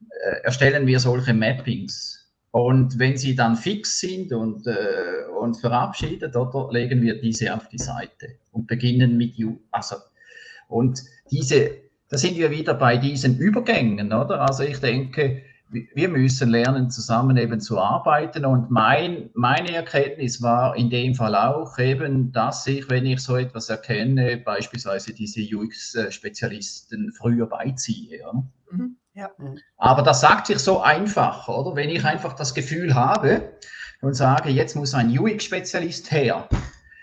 äh, 0.10 0.44
erstellen 0.44 0.88
wir 0.88 1.00
solche 1.00 1.34
Mappings 1.34 2.21
und 2.52 3.00
wenn 3.00 3.18
sie 3.18 3.34
dann 3.34 3.56
fix 3.56 4.00
sind 4.00 4.34
und, 4.34 4.68
äh, 4.68 5.26
und 5.40 5.56
verabschiedet, 5.56 6.36
oder, 6.36 6.70
legen 6.72 7.02
wir 7.02 7.20
diese 7.20 7.56
auf 7.56 7.70
die 7.70 7.78
Seite 7.78 8.36
und 8.52 8.68
beginnen 8.68 9.18
mit 9.18 9.36
You. 9.36 9.58
Also, 9.72 9.96
und 10.68 11.02
diese, 11.32 11.72
da 12.10 12.18
sind 12.18 12.38
wir 12.38 12.52
wieder 12.52 12.74
bei 12.74 12.98
diesen 12.98 13.38
Übergängen, 13.38 14.12
oder? 14.12 14.42
Also 14.42 14.64
ich 14.64 14.80
denke, 14.80 15.44
wir 15.72 16.10
müssen 16.10 16.50
lernen, 16.50 16.90
zusammen 16.90 17.38
eben 17.38 17.62
zu 17.62 17.80
arbeiten. 17.80 18.44
Und 18.44 18.70
mein, 18.70 19.30
meine 19.34 19.74
Erkenntnis 19.74 20.42
war 20.42 20.76
in 20.76 20.90
dem 20.90 21.16
Fall 21.16 21.36
auch 21.36 21.80
eben, 21.80 22.34
dass 22.34 22.68
ich, 22.68 22.90
wenn 22.90 23.06
ich 23.06 23.22
so 23.22 23.38
etwas 23.38 23.70
erkenne, 23.70 24.38
beispielsweise 24.38 25.14
diese 25.14 25.40
UX-Spezialisten 25.56 27.14
früher 27.14 27.46
beiziehe. 27.48 28.20
Ja? 28.20 28.34
Mhm. 28.72 28.98
Ja. 29.14 29.30
Aber 29.78 30.04
das 30.04 30.22
sagt 30.22 30.48
sich 30.48 30.60
so 30.60 30.82
einfach, 30.82 31.48
oder? 31.48 31.76
Wenn 31.76 31.90
ich 31.90 32.06
einfach 32.06 32.34
das 32.34 32.54
Gefühl 32.54 32.96
habe 32.96 33.58
und 34.02 34.14
sage, 34.14 34.50
jetzt 34.50 34.76
muss 34.76 34.94
ein 34.94 35.18
UX-Spezialist 35.18 36.12
her, 36.12 36.48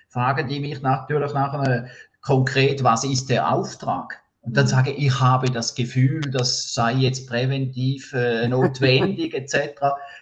fragen 0.08 0.48
die 0.48 0.60
mich 0.60 0.80
natürlich 0.80 1.34
nachher 1.34 1.88
konkret, 2.22 2.82
was 2.82 3.04
ist 3.04 3.28
der 3.28 3.52
Auftrag? 3.52 4.20
Und 4.40 4.56
dann 4.56 4.64
mhm. 4.64 4.70
sage 4.70 4.92
ich, 4.92 5.06
ich 5.06 5.20
habe 5.20 5.50
das 5.50 5.74
Gefühl, 5.74 6.22
das 6.22 6.72
sei 6.72 6.94
jetzt 6.94 7.28
präventiv 7.28 8.14
äh, 8.14 8.48
notwendig 8.48 9.34
etc. 9.34 9.80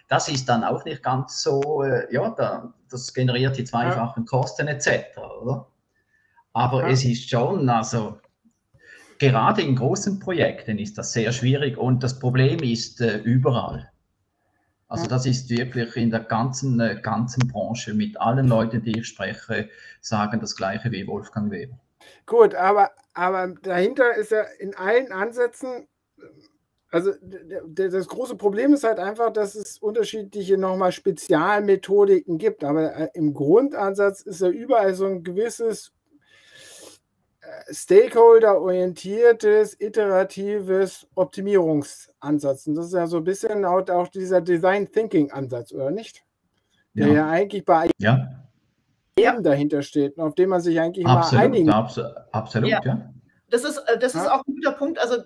Das 0.09 0.27
ist 0.27 0.49
dann 0.49 0.65
auch 0.65 0.83
nicht 0.83 1.01
ganz 1.01 1.41
so, 1.41 1.83
äh, 1.83 2.13
ja, 2.13 2.31
da, 2.31 2.73
das 2.89 3.13
generiert 3.13 3.57
die 3.57 3.63
zweifachen 3.63 4.25
Kosten 4.25 4.67
etc. 4.67 5.17
Oder? 5.41 5.67
Aber 6.51 6.81
ja. 6.81 6.89
es 6.89 7.05
ist 7.05 7.29
schon, 7.29 7.69
also 7.69 8.19
gerade 9.19 9.61
in 9.61 9.75
großen 9.75 10.19
Projekten 10.19 10.79
ist 10.79 10.97
das 10.97 11.13
sehr 11.13 11.31
schwierig 11.31 11.77
und 11.77 12.03
das 12.03 12.19
Problem 12.19 12.59
ist 12.59 13.01
äh, 13.01 13.17
überall. 13.17 13.91
Also 14.89 15.07
das 15.07 15.25
ist 15.25 15.49
wirklich 15.49 15.97
in 15.97 16.11
der 16.11 16.21
ganzen, 16.21 16.79
äh, 16.79 16.99
ganzen 17.01 17.47
Branche 17.47 17.93
mit 17.93 18.19
allen 18.21 18.47
Leuten, 18.47 18.81
die 18.81 18.99
ich 18.99 19.07
spreche, 19.07 19.69
sagen 19.99 20.39
das 20.39 20.55
gleiche 20.55 20.91
wie 20.91 21.05
Wolfgang 21.05 21.51
Weber. 21.51 21.77
Gut, 22.25 22.55
aber, 22.55 22.91
aber 23.13 23.53
dahinter 23.63 24.15
ist 24.15 24.31
ja 24.31 24.43
in 24.59 24.75
allen 24.75 25.11
Ansätzen, 25.11 25.87
also 26.89 27.11
das 27.67 28.07
große 28.07 28.37
Problem 28.37 28.73
ist 28.73 28.85
halt 28.85 28.99
einfach, 28.99 29.33
dass 29.33 29.55
es 29.55 29.77
unterschiedliche 29.77 30.57
nochmal 30.57 30.93
Spezialmethodiken 30.93 32.37
gibt. 32.37 32.63
Aber 32.63 32.95
äh, 32.95 33.09
im 33.13 33.33
Grundansatz 33.33 34.21
ist 34.21 34.39
ja 34.39 34.47
überall 34.47 34.93
so 34.93 35.05
ein 35.05 35.23
gewisses 35.23 35.91
Stakeholder-orientiertes, 37.71 39.79
iteratives 39.79 41.07
Optimierungsansatz. 41.15 42.67
Und 42.67 42.75
das 42.75 42.87
ist 42.87 42.93
ja 42.93 43.07
so 43.07 43.17
ein 43.17 43.23
bisschen 43.23 43.65
auch, 43.65 43.87
auch 43.89 44.07
dieser 44.07 44.41
Design 44.41 44.91
Thinking-Ansatz, 44.91 45.71
oder 45.71 45.91
nicht? 45.91 46.23
Der 46.93 47.07
ja, 47.07 47.13
ja 47.13 47.29
eigentlich 47.29 47.65
bei 47.65 47.89
ja. 47.99 48.29
jedem 49.17 49.43
dahinter 49.43 49.81
steht 49.81 50.17
und 50.17 50.23
auf 50.23 50.35
dem 50.35 50.49
man 50.49 50.61
sich 50.61 50.79
eigentlich 50.79 51.05
absolut, 51.05 51.43
mal 51.43 51.45
einigen 51.45 51.69
abs 51.69 51.99
Absolut, 52.31 52.69
ja. 52.69 52.81
ja. 52.83 53.13
Das 53.49 53.63
ist, 53.63 53.77
äh, 53.77 53.97
das 53.97 54.15
ist 54.15 54.27
auch 54.27 54.43
ein 54.47 54.55
guter 54.55 54.71
Punkt. 54.71 54.99
Also 54.99 55.17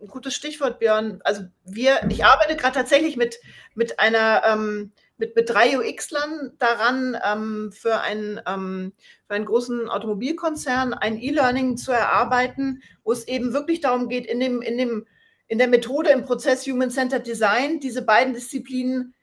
ein 0.00 0.08
gutes 0.08 0.34
Stichwort, 0.34 0.78
Björn. 0.78 1.20
Also 1.24 1.44
wir, 1.64 2.00
ich 2.08 2.24
arbeite 2.24 2.56
gerade 2.56 2.74
tatsächlich 2.74 3.16
mit, 3.16 3.38
mit 3.74 3.98
einer 3.98 4.42
ähm, 4.46 4.92
mit, 5.18 5.34
mit 5.34 5.48
drei 5.48 5.78
UX-Lern 5.78 6.52
daran, 6.58 7.18
ähm, 7.24 7.72
für, 7.72 8.00
einen, 8.00 8.40
ähm, 8.46 8.92
für 9.26 9.34
einen 9.34 9.46
großen 9.46 9.88
Automobilkonzern 9.88 10.94
ein 10.94 11.20
E-Learning 11.20 11.76
zu 11.76 11.92
erarbeiten, 11.92 12.82
wo 13.04 13.12
es 13.12 13.26
eben 13.26 13.52
wirklich 13.52 13.80
darum 13.80 14.08
geht, 14.08 14.26
in, 14.26 14.40
dem, 14.40 14.62
in, 14.62 14.76
dem, 14.76 15.06
in 15.48 15.58
der 15.58 15.68
Methode, 15.68 16.10
im 16.10 16.24
Prozess 16.24 16.66
Human-Centered 16.66 17.26
Design, 17.26 17.80
diese 17.80 18.02
beiden 18.02 18.34
Disziplinen 18.34 19.14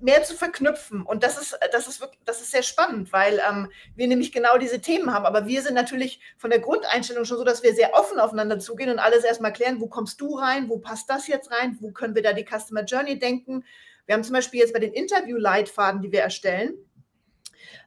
mehr 0.00 0.22
zu 0.22 0.34
verknüpfen. 0.34 1.02
Und 1.02 1.22
das 1.22 1.38
ist, 1.38 1.58
das 1.72 1.88
ist, 1.88 2.00
wirklich, 2.00 2.20
das 2.24 2.40
ist 2.40 2.50
sehr 2.50 2.62
spannend, 2.62 3.12
weil 3.12 3.40
ähm, 3.48 3.68
wir 3.96 4.06
nämlich 4.06 4.32
genau 4.32 4.58
diese 4.58 4.80
Themen 4.80 5.12
haben. 5.12 5.26
Aber 5.26 5.46
wir 5.46 5.62
sind 5.62 5.74
natürlich 5.74 6.20
von 6.36 6.50
der 6.50 6.60
Grundeinstellung 6.60 7.24
schon 7.24 7.38
so, 7.38 7.44
dass 7.44 7.62
wir 7.62 7.74
sehr 7.74 7.94
offen 7.94 8.20
aufeinander 8.20 8.58
zugehen 8.58 8.90
und 8.90 8.98
alles 8.98 9.24
erstmal 9.24 9.52
klären, 9.52 9.80
wo 9.80 9.88
kommst 9.88 10.20
du 10.20 10.36
rein, 10.36 10.68
wo 10.68 10.78
passt 10.78 11.10
das 11.10 11.26
jetzt 11.26 11.50
rein, 11.50 11.76
wo 11.80 11.90
können 11.90 12.14
wir 12.14 12.22
da 12.22 12.32
die 12.32 12.46
Customer 12.46 12.84
Journey 12.84 13.18
denken, 13.18 13.64
wir 14.08 14.14
haben 14.14 14.24
zum 14.24 14.32
Beispiel 14.32 14.60
jetzt 14.60 14.72
bei 14.72 14.80
den 14.80 14.94
Interview-Leitfaden, 14.94 16.00
die 16.00 16.10
wir 16.10 16.22
erstellen, 16.22 16.72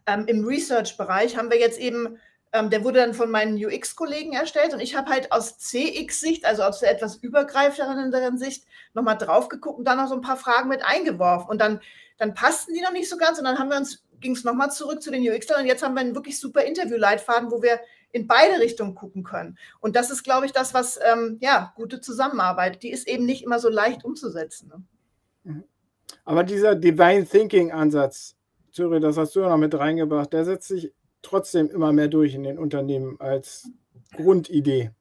ähm, 0.05 0.25
im 0.27 0.45
Research-Bereich 0.45 1.35
haben 1.35 1.49
wir 1.49 1.59
jetzt 1.59 1.79
eben, 1.79 2.19
ähm, 2.53 2.69
der 2.69 2.83
wurde 2.83 2.99
dann 2.99 3.15
von 3.15 3.31
meinen 3.31 3.55
UX-Kollegen 3.57 4.33
erstellt 4.33 4.75
und 4.75 4.81
ich 4.81 4.95
habe 4.95 5.09
halt 5.09 5.31
aus 5.31 5.57
CX-Sicht, 5.57 6.45
also 6.45 6.61
aus 6.61 6.79
der 6.79 6.91
etwas 6.91 7.15
übergreifenderen 7.15 8.37
Sicht, 8.37 8.65
nochmal 8.93 9.17
drauf 9.17 9.49
geguckt 9.49 9.79
und 9.79 9.85
dann 9.85 9.97
noch 9.97 10.09
so 10.09 10.13
ein 10.13 10.21
paar 10.21 10.37
Fragen 10.37 10.69
mit 10.69 10.85
eingeworfen. 10.85 11.49
Und 11.49 11.59
dann, 11.59 11.81
dann 12.19 12.35
passten 12.35 12.75
die 12.75 12.81
noch 12.81 12.91
nicht 12.91 13.09
so 13.09 13.17
ganz 13.17 13.39
und 13.39 13.45
dann 13.45 13.57
haben 13.57 13.71
wir 13.71 13.77
uns, 13.77 14.03
ging 14.19 14.33
es 14.33 14.43
nochmal 14.43 14.71
zurück 14.71 15.01
zu 15.01 15.09
den 15.09 15.27
UX-Lern 15.27 15.61
und 15.61 15.67
jetzt 15.67 15.81
haben 15.81 15.95
wir 15.95 16.01
einen 16.01 16.13
wirklich 16.13 16.39
super 16.39 16.61
Interview-Leitfaden, 16.61 17.49
wo 17.49 17.63
wir 17.63 17.79
in 18.11 18.27
beide 18.27 18.59
Richtungen 18.59 18.93
gucken 18.93 19.23
können. 19.23 19.57
Und 19.79 19.95
das 19.95 20.11
ist, 20.11 20.21
glaube 20.21 20.45
ich, 20.45 20.51
das, 20.51 20.75
was, 20.75 20.99
ähm, 21.03 21.39
ja, 21.41 21.73
gute 21.75 21.99
Zusammenarbeit, 21.99 22.83
die 22.83 22.91
ist 22.91 23.07
eben 23.07 23.25
nicht 23.25 23.43
immer 23.43 23.57
so 23.57 23.69
leicht 23.69 24.05
umzusetzen. 24.05 24.67
Ne? 24.67 24.83
Aber 26.25 26.43
dieser 26.43 26.75
Divine 26.75 27.25
Thinking 27.25 27.71
Ansatz, 27.71 28.35
Zürich, 28.71 29.01
das 29.01 29.17
hast 29.17 29.35
du 29.35 29.41
ja 29.41 29.49
noch 29.49 29.57
mit 29.57 29.77
reingebracht, 29.77 30.31
der 30.33 30.45
setzt 30.45 30.67
sich 30.69 30.91
trotzdem 31.21 31.69
immer 31.69 31.91
mehr 31.91 32.07
durch 32.07 32.33
in 32.33 32.43
den 32.43 32.57
Unternehmen 32.57 33.19
als 33.19 33.69
Grundidee. 34.15 34.91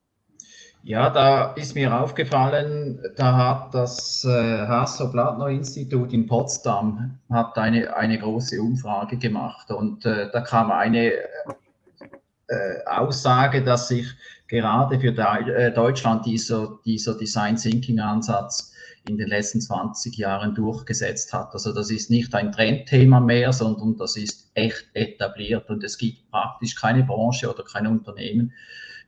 Ja, 0.83 1.11
da 1.11 1.53
ist 1.55 1.75
mir 1.75 1.95
aufgefallen, 1.95 3.01
da 3.17 3.37
hat 3.37 3.75
das 3.75 4.25
äh, 4.25 4.67
Hasso-Plattner-Institut 4.67 6.13
in 6.15 6.27
Potsdam 6.27 7.19
hat 7.29 7.59
eine, 7.59 7.95
eine 7.95 8.19
große 8.19 8.61
Umfrage 8.61 9.19
gemacht 9.19 9.71
und 9.71 10.07
äh, 10.07 10.31
da 10.33 10.41
kam 10.41 10.71
eine 10.71 11.13
äh, 11.13 12.85
Aussage, 12.87 13.63
dass 13.63 13.89
sich 13.89 14.07
gerade 14.49 14.99
für 14.99 15.09
äh, 15.09 15.71
Deutschland 15.71 16.25
dieser, 16.25 16.79
dieser 16.87 17.17
Design 17.17 17.57
Thinking 17.57 18.01
Ansatz 18.01 18.73
in 19.09 19.17
den 19.17 19.29
letzten 19.29 19.61
20 19.61 20.17
Jahren 20.17 20.55
durchgesetzt 20.55 21.33
hat. 21.33 21.53
Also 21.53 21.73
das 21.73 21.91
ist 21.91 22.11
nicht 22.11 22.35
ein 22.35 22.53
Trendthema 22.53 23.21
mehr, 23.21 23.53
sondern 23.53 23.97
das 23.97 24.17
ist 24.17 24.51
echt 24.55 24.87
etabliert 24.95 25.69
und 25.71 25.83
es 25.85 25.99
gibt 25.99 26.31
praktisch 26.31 26.75
keine 26.75 27.03
Branche 27.03 27.51
oder 27.53 27.65
kein 27.65 27.87
Unternehmen, 27.87 28.53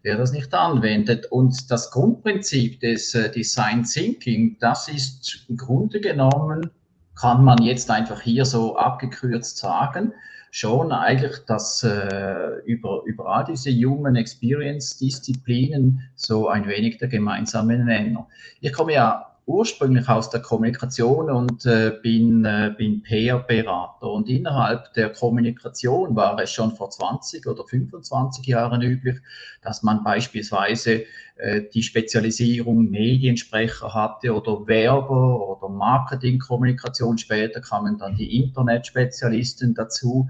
der 0.05 0.17
das 0.17 0.33
nicht 0.33 0.53
anwendet. 0.55 1.27
Und 1.31 1.71
das 1.71 1.91
Grundprinzip 1.91 2.81
des 2.81 3.15
äh, 3.15 3.31
Design 3.31 3.85
Thinking, 3.85 4.57
das 4.61 4.89
ist 4.89 5.45
im 5.49 5.57
Grunde 5.57 6.01
genommen, 6.01 6.71
kann 7.15 7.45
man 7.45 7.63
jetzt 7.63 7.91
einfach 7.91 8.21
hier 8.21 8.45
so 8.45 8.77
abgekürzt 8.77 9.59
sagen, 9.59 10.13
schon 10.51 10.93
eigentlich, 10.93 11.39
dass 11.47 11.83
äh, 11.83 12.61
über, 12.67 13.03
all 13.25 13.45
diese 13.45 13.71
Human 13.71 14.17
Experience 14.17 14.99
Disziplinen 14.99 16.03
so 16.15 16.49
ein 16.49 16.67
wenig 16.67 16.99
der 16.99 17.09
gemeinsame 17.09 17.79
Nenner. 17.79 18.29
Ich 18.61 18.73
komme 18.73 18.93
ja 18.95 19.32
ursprünglich 19.53 20.09
aus 20.09 20.31
der 20.31 20.41
Kommunikation 20.41 21.31
und 21.31 21.67
äh, 21.67 21.93
bin, 22.03 22.45
äh, 22.45 22.75
bin 22.77 23.03
PR-Berater. 23.03 24.11
Und 24.11 24.29
innerhalb 24.29 24.93
der 24.95 25.11
Kommunikation 25.11 26.17
war 26.17 26.39
es 26.41 26.51
schon 26.51 26.75
vor 26.75 26.91
20 26.91 27.47
oder 27.47 27.65
25 27.65 28.47
Jahren 28.47 28.83
üblich, 28.83 29.19
dass 29.63 29.83
man 29.83 30.03
beispielsweise 30.03 31.05
äh, 31.37 31.63
die 31.73 31.83
Spezialisierung 31.83 32.91
Mediensprecher 32.91 33.93
hatte 33.93 34.35
oder 34.35 34.67
Werber 34.67 35.49
oder 35.49 35.69
Marketingkommunikation. 35.69 37.19
Später 37.19 37.61
kamen 37.61 37.99
dann 37.99 38.17
die 38.17 38.43
Internetspezialisten 38.43 39.75
dazu. 39.75 40.29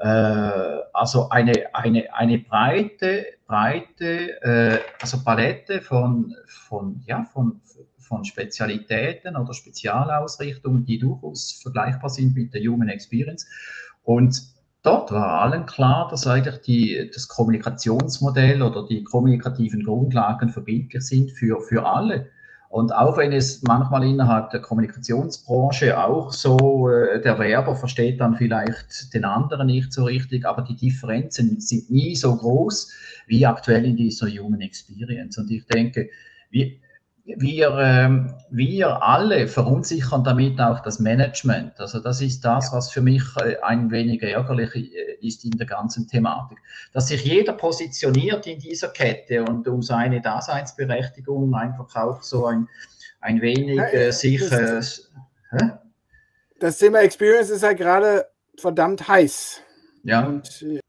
Äh, 0.00 0.06
also 0.94 1.28
eine, 1.28 1.74
eine, 1.74 2.12
eine 2.14 2.38
breite, 2.38 3.26
breite 3.46 4.42
äh, 4.42 4.78
also 5.00 5.22
Palette 5.22 5.82
von, 5.82 6.34
von, 6.46 7.02
ja, 7.06 7.24
von, 7.24 7.60
von 7.98 8.24
Spezialitäten 8.24 9.36
oder 9.36 9.54
Spezialausrichtungen, 9.54 10.84
die 10.84 10.98
durchaus 10.98 11.60
vergleichbar 11.62 12.10
sind 12.10 12.34
mit 12.34 12.52
der 12.54 12.62
Human 12.62 12.88
Experience. 12.88 13.46
Und 14.02 14.42
dort 14.82 15.12
war 15.12 15.42
allen 15.42 15.66
klar, 15.66 16.08
dass 16.10 16.26
eigentlich 16.26 16.60
die, 16.62 17.10
das 17.12 17.28
Kommunikationsmodell 17.28 18.62
oder 18.62 18.86
die 18.86 19.04
kommunikativen 19.04 19.84
Grundlagen 19.84 20.48
verbindlich 20.48 21.02
sind 21.04 21.30
für, 21.30 21.60
für 21.60 21.86
alle. 21.86 22.28
Und 22.70 22.94
auch 22.94 23.16
wenn 23.16 23.32
es 23.32 23.62
manchmal 23.62 24.04
innerhalb 24.04 24.50
der 24.50 24.60
Kommunikationsbranche 24.60 25.98
auch 25.98 26.32
so, 26.32 26.88
äh, 26.88 27.20
der 27.20 27.36
Werber 27.40 27.74
versteht 27.74 28.20
dann 28.20 28.36
vielleicht 28.36 29.12
den 29.12 29.24
anderen 29.24 29.66
nicht 29.66 29.92
so 29.92 30.04
richtig, 30.04 30.46
aber 30.46 30.62
die 30.62 30.76
Differenzen 30.76 31.60
sind 31.60 31.90
nie 31.90 32.14
so 32.14 32.36
groß 32.36 32.92
wie 33.26 33.44
aktuell 33.44 33.84
in 33.84 33.96
dieser 33.96 34.28
Human 34.28 34.60
Experience. 34.60 35.36
Und 35.36 35.50
ich 35.50 35.66
denke, 35.66 36.10
wir, 36.50 36.70
wir, 37.24 37.76
ähm, 37.78 38.34
wir 38.50 39.02
alle 39.02 39.46
verunsichern 39.48 40.24
damit 40.24 40.60
auch 40.60 40.80
das 40.80 40.98
Management. 41.00 41.78
Also 41.78 42.00
das 42.00 42.20
ist 42.20 42.44
das, 42.44 42.72
was 42.72 42.90
für 42.90 43.00
mich 43.00 43.22
äh, 43.36 43.56
ein 43.62 43.90
wenig 43.90 44.22
ärgerlich 44.22 44.74
äh, 44.74 45.16
ist 45.20 45.44
in 45.44 45.52
der 45.52 45.66
ganzen 45.66 46.08
Thematik. 46.08 46.58
Dass 46.92 47.08
sich 47.08 47.24
jeder 47.24 47.52
positioniert 47.52 48.46
in 48.46 48.58
dieser 48.58 48.88
Kette 48.88 49.44
und 49.44 49.68
um 49.68 49.82
seine 49.82 50.20
Daseinsberechtigung 50.20 51.54
einfach 51.54 51.94
auch 51.96 52.22
so 52.22 52.46
ein, 52.46 52.68
ein 53.20 53.40
wenig 53.40 53.78
äh, 53.78 54.10
sich... 54.10 54.48
Das, 54.48 55.10
äh, 55.52 55.68
das 56.58 56.78
Thema 56.78 57.00
Experience 57.00 57.50
ist 57.50 57.62
ja 57.62 57.72
gerade 57.72 58.26
verdammt 58.58 59.08
heiß. 59.08 59.62
Ja. 60.04 60.26
Und 60.26 60.62
äh, 60.62 60.80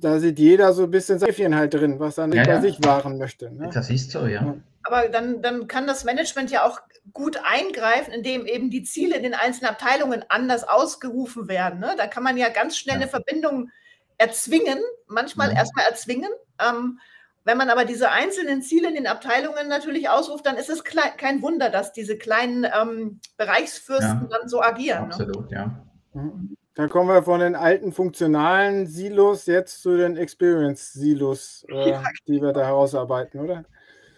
da 0.00 0.18
sieht 0.18 0.38
jeder 0.38 0.72
so 0.72 0.84
ein 0.84 0.90
bisschen 0.90 1.18
Säfchen 1.18 1.54
halt 1.54 1.74
drin, 1.74 1.98
was 1.98 2.18
er 2.18 2.26
nicht 2.26 2.36
ja, 2.36 2.44
bei 2.44 2.52
ja. 2.52 2.60
sich 2.60 2.78
wahren 2.84 3.18
möchte. 3.18 3.50
Ne? 3.50 3.70
Das 3.72 3.90
ist 3.90 4.10
so, 4.10 4.26
ja. 4.26 4.56
Aber 4.86 5.08
dann, 5.08 5.42
dann 5.42 5.68
kann 5.68 5.86
das 5.86 6.04
Management 6.04 6.50
ja 6.50 6.64
auch 6.64 6.80
gut 7.12 7.38
eingreifen, 7.44 8.12
indem 8.12 8.46
eben 8.46 8.70
die 8.70 8.82
Ziele 8.82 9.16
in 9.16 9.22
den 9.22 9.34
einzelnen 9.34 9.70
Abteilungen 9.70 10.24
anders 10.28 10.64
ausgerufen 10.64 11.48
werden. 11.48 11.80
Ne? 11.80 11.94
Da 11.96 12.06
kann 12.06 12.22
man 12.22 12.36
ja 12.36 12.48
ganz 12.48 12.76
schnell 12.76 12.96
eine 12.96 13.08
Verbindung 13.08 13.70
erzwingen, 14.18 14.78
manchmal 15.06 15.50
ja. 15.50 15.56
erstmal 15.56 15.86
erzwingen. 15.86 16.30
Ähm, 16.60 16.98
wenn 17.44 17.58
man 17.58 17.70
aber 17.70 17.84
diese 17.84 18.10
einzelnen 18.10 18.60
Ziele 18.62 18.88
in 18.88 18.96
den 18.96 19.06
Abteilungen 19.06 19.68
natürlich 19.68 20.08
ausruft, 20.08 20.46
dann 20.46 20.56
ist 20.56 20.68
es 20.68 20.82
kein 20.82 21.42
Wunder, 21.42 21.70
dass 21.70 21.92
diese 21.92 22.18
kleinen 22.18 22.64
ähm, 22.64 23.20
Bereichsfürsten 23.36 24.28
ja. 24.30 24.38
dann 24.38 24.48
so 24.48 24.60
agieren. 24.60 25.08
Ne? 25.08 25.14
Absolut, 25.14 25.50
ne? 25.50 25.56
ja. 25.56 25.86
Mhm. 26.14 26.56
Dann 26.74 26.90
kommen 26.90 27.08
wir 27.08 27.22
von 27.22 27.40
den 27.40 27.54
alten 27.54 27.92
funktionalen 27.92 28.86
Silos 28.86 29.46
jetzt 29.46 29.80
zu 29.80 29.96
den 29.96 30.16
Experience-Silos, 30.16 31.64
äh, 31.68 31.98
die 32.26 32.42
wir 32.42 32.52
da 32.52 32.66
herausarbeiten, 32.66 33.40
oder? 33.40 33.64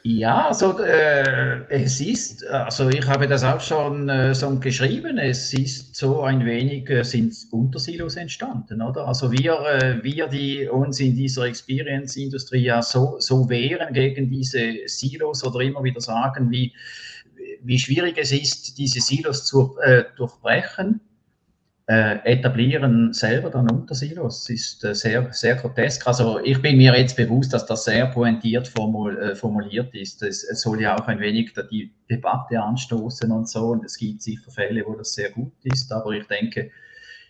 Ja, 0.05 0.47
also 0.47 0.79
äh, 0.79 1.67
es 1.69 2.01
ist, 2.01 2.47
also 2.47 2.89
ich 2.89 3.05
habe 3.07 3.27
das 3.27 3.43
auch 3.43 3.61
schon 3.61 4.09
äh, 4.09 4.33
so 4.35 4.59
geschrieben, 4.59 5.19
es 5.19 5.53
ist 5.53 5.97
so 5.97 6.23
ein 6.23 6.47
wenig, 6.47 6.89
äh, 6.89 7.03
sind 7.03 7.35
Untersilos 7.51 8.15
entstanden, 8.17 8.81
oder? 8.81 9.09
Also 9.09 9.33
wir, 9.33 9.61
äh, 9.61 10.03
wir, 10.03 10.29
die 10.29 10.69
uns 10.69 11.01
in 11.01 11.17
dieser 11.17 11.47
Experience-Industrie 11.47 12.63
ja 12.63 12.81
so, 12.81 13.17
so 13.19 13.51
wehren 13.51 13.93
gegen 13.93 14.31
diese 14.31 14.77
Silos 14.87 15.45
oder 15.45 15.61
immer 15.61 15.83
wieder 15.83 16.01
sagen, 16.01 16.51
wie, 16.51 16.73
wie 17.63 17.79
schwierig 17.79 18.17
es 18.19 18.31
ist, 18.31 18.79
diese 18.79 19.01
Silos 19.01 19.45
zu 19.47 19.77
äh, 19.83 20.05
durchbrechen 20.17 21.01
äh, 21.89 22.19
etablieren 22.25 23.15
selber 23.15 23.49
dann 23.49 23.71
Untersilos. 23.71 24.45
Das 24.45 24.51
ist 24.51 24.85
äh, 24.85 24.95
sehr, 24.95 25.33
sehr 25.33 25.55
grotesk. 25.55 26.07
Also 26.07 26.39
ich 26.41 26.61
bin 26.61 26.77
mir 26.77 26.95
jetzt 26.95 27.17
bewusst, 27.17 27.55
dass 27.55 27.65
das 27.65 27.85
sehr 27.85 28.07
pointiert 28.09 28.69
formul, 28.69 29.17
äh, 29.19 29.35
formuliert 29.35 29.95
ist. 29.95 30.23
Es, 30.23 30.45
es, 30.45 30.61
soll 30.61 30.83
ja 30.83 30.99
auch 30.99 31.07
ein 31.09 31.19
wenig 31.19 31.55
die 31.71 31.91
Debatte 32.11 32.61
anstoßen 32.61 33.33
und 33.33 33.49
so. 33.49 33.69
Und 33.69 33.87
es 33.87 33.97
gibt 33.97 34.21
sicher 34.21 34.51
Fälle, 34.51 34.85
wo 34.87 34.97
das 34.97 35.15
sehr 35.15 35.31
gut 35.31 35.55
ist. 35.65 35.91
Aber 35.91 36.11
ich 36.11 36.27
denke, 36.27 36.71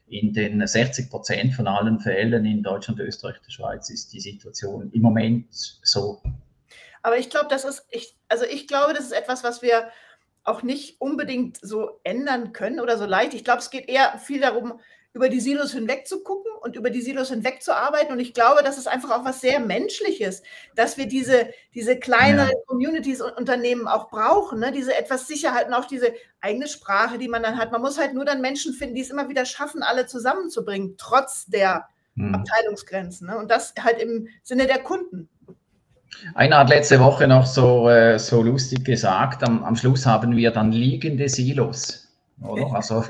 in 0.09 0.33
den 0.33 0.67
60 0.67 1.09
Prozent 1.09 1.55
von 1.55 1.69
allen 1.69 2.01
Fällen 2.01 2.45
in 2.45 2.65
Deutschland, 2.65 2.99
Österreich, 2.99 3.37
der 3.47 3.53
Schweiz 3.53 3.91
ist 3.91 4.13
die 4.13 4.21
Situation 4.21 4.91
im 4.93 5.03
Moment 5.03 5.47
so. 5.53 6.21
Aber 7.03 7.17
ich 7.17 7.31
glaube, 7.31 7.47
das 7.49 7.65
ist, 7.65 7.87
ich, 7.91 8.17
also 8.29 8.45
ich 8.45 8.67
glaube, 8.67 8.93
das 8.93 9.05
ist 9.05 9.13
etwas, 9.13 9.45
was 9.45 9.63
wir 9.63 9.89
auch 10.49 10.63
nicht 10.63 11.01
unbedingt 11.01 11.59
so 11.61 12.01
ändern 12.05 12.53
können 12.53 12.81
oder 12.81 12.99
so 12.99 13.07
leicht. 13.07 13.35
Ich 13.35 13.45
glaube, 13.45 13.61
es 13.61 13.71
geht 13.71 13.89
eher 13.89 14.19
viel 14.19 14.41
darum, 14.41 14.81
über 15.15 15.29
die 15.29 15.41
Silos 15.41 15.73
hinweg 15.73 16.07
zu 16.07 16.23
gucken 16.23 16.53
und 16.61 16.77
über 16.77 16.91
die 16.91 17.01
Silos 17.01 17.31
hinweg 17.31 17.63
zu 17.63 17.75
arbeiten. 17.75 18.13
Und 18.13 18.21
ich 18.21 18.35
glaube, 18.35 18.63
das 18.63 18.79
ist 18.79 18.87
einfach 18.87 19.11
auch 19.11 19.25
was 19.25 19.41
sehr 19.41 19.59
Menschliches, 19.59 20.43
dass 20.75 20.97
wir 20.97 21.07
diese, 21.07 21.49
diese 21.75 21.99
kleinen 21.99 22.49
ja. 22.49 22.55
Communities 22.67 23.21
und 23.21 23.33
Unternehmen 23.33 23.89
auch 23.89 24.11
brauchen, 24.11 24.61
ne? 24.61 24.71
diese 24.71 24.97
etwas 24.97 25.27
Sicherheit 25.27 25.67
und 25.67 25.75
auch 25.75 25.87
diese 25.87 26.13
eigene 26.41 26.69
Sprache, 26.69 27.19
die 27.19 27.29
man 27.29 27.43
dann 27.43 27.59
hat. 27.59 27.73
Man 27.73 27.81
muss 27.81 27.99
halt 27.99 28.15
nur 28.15 28.25
dann 28.25 28.41
Menschen 28.41 28.75
finden, 28.75 28.95
die 28.95 29.01
es 29.01 29.11
immer 29.11 29.29
wieder 29.29 29.45
schaffen, 29.45 29.83
alle 29.83 30.07
zusammenzubringen, 30.07 30.95
trotz 30.99 31.47
der 31.47 31.89
hm. 32.17 32.35
Abteilungsgrenzen. 32.35 33.29
Ne? 33.29 33.39
Und 33.39 33.51
das 33.51 33.75
halt 33.83 34.01
im 34.01 34.29
Sinne 34.43 34.67
der 34.67 34.83
Kunden. 34.83 35.29
Einer 36.39 36.59
hat 36.59 36.69
letzte 36.69 37.01
Woche 37.01 37.27
noch 37.27 37.47
so, 37.47 37.89
äh, 37.91 38.17
so 38.17 38.43
lustig 38.43 38.85
gesagt, 38.85 39.43
am, 39.43 39.65
am 39.65 39.75
Schluss 39.75 40.07
haben 40.07 40.37
wir 40.37 40.53
dann 40.53 40.71
liegende 40.71 41.29
Silos. 41.29 42.07
Oder? 42.41 42.73
Also, 42.77 43.05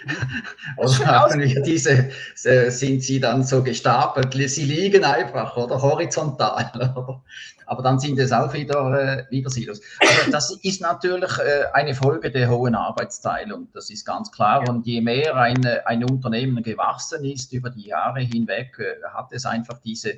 oder 0.76 1.06
haben 1.06 1.40
wir 1.40 1.62
diese, 1.62 2.10
sind 2.34 3.04
sie 3.04 3.20
dann 3.20 3.44
so 3.44 3.62
gestapelt, 3.62 4.34
sie 4.50 4.64
liegen 4.64 5.04
einfach, 5.04 5.56
oder 5.56 5.80
horizontal. 5.80 6.72
Oder? 6.74 7.22
Aber 7.66 7.82
dann 7.84 8.00
sind 8.00 8.18
es 8.18 8.32
auch 8.32 8.52
wieder, 8.52 9.20
äh, 9.20 9.24
wieder 9.30 9.50
Silos. 9.50 9.80
Also 10.00 10.32
das 10.32 10.58
ist 10.64 10.80
natürlich 10.82 11.38
äh, 11.38 11.66
eine 11.74 11.94
Folge 11.94 12.32
der 12.32 12.50
hohen 12.50 12.74
Arbeitsteilung, 12.74 13.68
das 13.72 13.88
ist 13.88 14.04
ganz 14.04 14.32
klar. 14.32 14.68
Und 14.68 14.84
je 14.84 15.00
mehr 15.00 15.36
ein, 15.36 15.64
ein 15.84 16.02
Unternehmen 16.02 16.60
gewachsen 16.64 17.24
ist 17.24 17.52
über 17.52 17.70
die 17.70 17.86
Jahre 17.86 18.18
hinweg, 18.18 18.76
äh, 18.80 18.96
hat 19.14 19.28
es 19.30 19.46
einfach 19.46 19.78
diese 19.78 20.14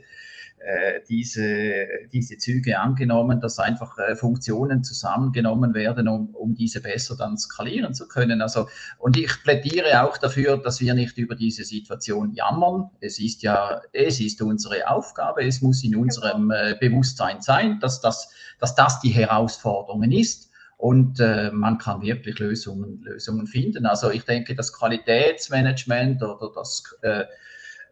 diese, 1.08 1.86
diese 2.12 2.38
Züge 2.38 2.78
angenommen, 2.78 3.40
dass 3.40 3.58
einfach 3.58 3.96
äh, 3.98 4.16
Funktionen 4.16 4.82
zusammengenommen 4.82 5.74
werden, 5.74 6.08
um, 6.08 6.34
um 6.34 6.54
diese 6.54 6.80
besser 6.80 7.16
dann 7.16 7.38
skalieren 7.38 7.94
zu 7.94 8.08
können. 8.08 8.42
Also, 8.42 8.68
und 8.98 9.16
ich 9.16 9.30
plädiere 9.44 10.02
auch 10.02 10.18
dafür, 10.18 10.56
dass 10.58 10.80
wir 10.80 10.94
nicht 10.94 11.18
über 11.18 11.34
diese 11.34 11.64
Situation 11.64 12.32
jammern. 12.32 12.90
Es 13.00 13.18
ist 13.18 13.42
ja, 13.42 13.80
es 13.92 14.20
ist 14.20 14.42
unsere 14.42 14.88
Aufgabe, 14.88 15.44
es 15.44 15.62
muss 15.62 15.84
in 15.84 15.94
unserem 15.94 16.50
äh, 16.50 16.74
Bewusstsein 16.80 17.40
sein, 17.40 17.78
dass 17.80 18.00
das, 18.00 18.30
dass 18.58 18.74
das 18.74 19.00
die 19.00 19.10
Herausforderung 19.10 20.02
ist 20.10 20.50
und 20.76 21.20
äh, 21.20 21.50
man 21.52 21.78
kann 21.78 22.02
wirklich 22.02 22.38
Lösungen, 22.38 23.00
Lösungen 23.02 23.46
finden. 23.46 23.86
Also 23.86 24.10
ich 24.10 24.24
denke, 24.24 24.54
das 24.54 24.72
Qualitätsmanagement 24.72 26.22
oder 26.22 26.50
das 26.54 26.82
äh, 27.02 27.24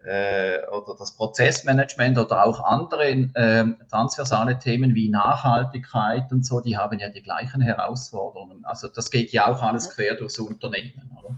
äh, 0.04 0.66
oder 0.68 0.94
das 0.98 1.16
Prozessmanagement 1.16 2.18
oder 2.18 2.44
auch 2.44 2.60
andere 2.60 3.08
äh, 3.08 3.64
transversale 3.90 4.58
Themen 4.58 4.94
wie 4.94 5.08
Nachhaltigkeit 5.08 6.30
und 6.30 6.44
so, 6.44 6.60
die 6.60 6.76
haben 6.76 6.98
ja 6.98 7.08
die 7.08 7.22
gleichen 7.22 7.60
Herausforderungen. 7.60 8.64
Also 8.64 8.88
das 8.88 9.10
geht 9.10 9.32
ja 9.32 9.46
auch 9.46 9.62
alles 9.62 9.90
quer 9.90 10.14
durchs 10.14 10.38
Unternehmen. 10.38 11.10
Oder? 11.18 11.34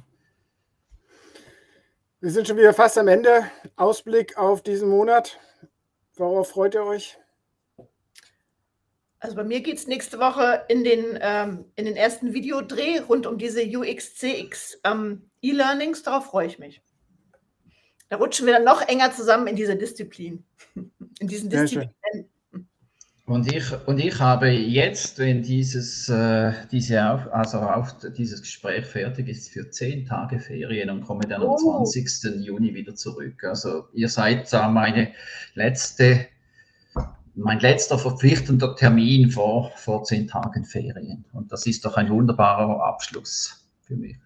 Wir 2.20 2.30
sind 2.30 2.48
schon 2.48 2.56
wieder 2.56 2.74
fast 2.74 2.98
am 2.98 3.08
Ende. 3.08 3.44
Ausblick 3.76 4.36
auf 4.36 4.62
diesen 4.62 4.88
Monat. 4.88 5.38
Worauf 6.14 6.50
freut 6.50 6.74
ihr 6.74 6.84
euch? 6.84 7.18
Also 9.18 9.36
bei 9.36 9.44
mir 9.44 9.60
geht 9.60 9.78
es 9.78 9.86
nächste 9.86 10.18
Woche 10.18 10.64
in 10.68 10.84
den, 10.84 11.18
ähm, 11.20 11.64
in 11.74 11.84
den 11.84 11.96
ersten 11.96 12.32
Videodreh 12.32 13.00
rund 13.00 13.26
um 13.26 13.38
diese 13.38 13.62
UX-CX 13.62 14.80
ähm, 14.84 15.30
E-Learnings. 15.42 16.02
Darauf 16.02 16.26
freue 16.26 16.46
ich 16.46 16.58
mich. 16.58 16.82
Da 18.08 18.16
rutschen 18.16 18.46
wir 18.46 18.54
dann 18.54 18.64
noch 18.64 18.82
enger 18.86 19.12
zusammen 19.12 19.48
in 19.48 19.56
dieser 19.56 19.74
Disziplin, 19.74 20.44
in 21.20 21.28
diesen 21.28 21.50
Disziplinen. 21.50 21.92
Und 23.26 23.52
ich, 23.52 23.64
und 23.88 23.98
ich 23.98 24.20
habe 24.20 24.46
jetzt, 24.50 25.18
wenn 25.18 25.42
dieses, 25.42 26.08
äh, 26.08 26.52
diese 26.70 27.10
auf, 27.10 27.26
also 27.32 27.58
auf, 27.58 27.96
dieses 28.16 28.40
Gespräch 28.40 28.86
fertig 28.86 29.26
ist, 29.26 29.50
für 29.50 29.68
zehn 29.68 30.06
Tage 30.06 30.38
Ferien 30.38 30.90
und 30.90 31.04
komme 31.04 31.26
dann 31.26 31.42
oh. 31.42 31.78
am 31.78 31.84
20. 31.84 32.46
Juni 32.46 32.72
wieder 32.72 32.94
zurück. 32.94 33.42
Also 33.42 33.88
ihr 33.94 34.08
seid 34.08 34.52
da 34.52 34.68
meine 34.68 35.12
letzte, 35.54 36.28
mein 37.34 37.58
letzter 37.58 37.98
verpflichtender 37.98 38.76
Termin 38.76 39.28
vor, 39.28 39.72
vor 39.74 40.04
zehn 40.04 40.28
Tagen 40.28 40.64
Ferien. 40.64 41.24
Und 41.32 41.50
das 41.50 41.66
ist 41.66 41.84
doch 41.84 41.96
ein 41.96 42.08
wunderbarer 42.08 42.80
Abschluss 42.84 43.66
für 43.82 43.96
mich. 43.96 44.18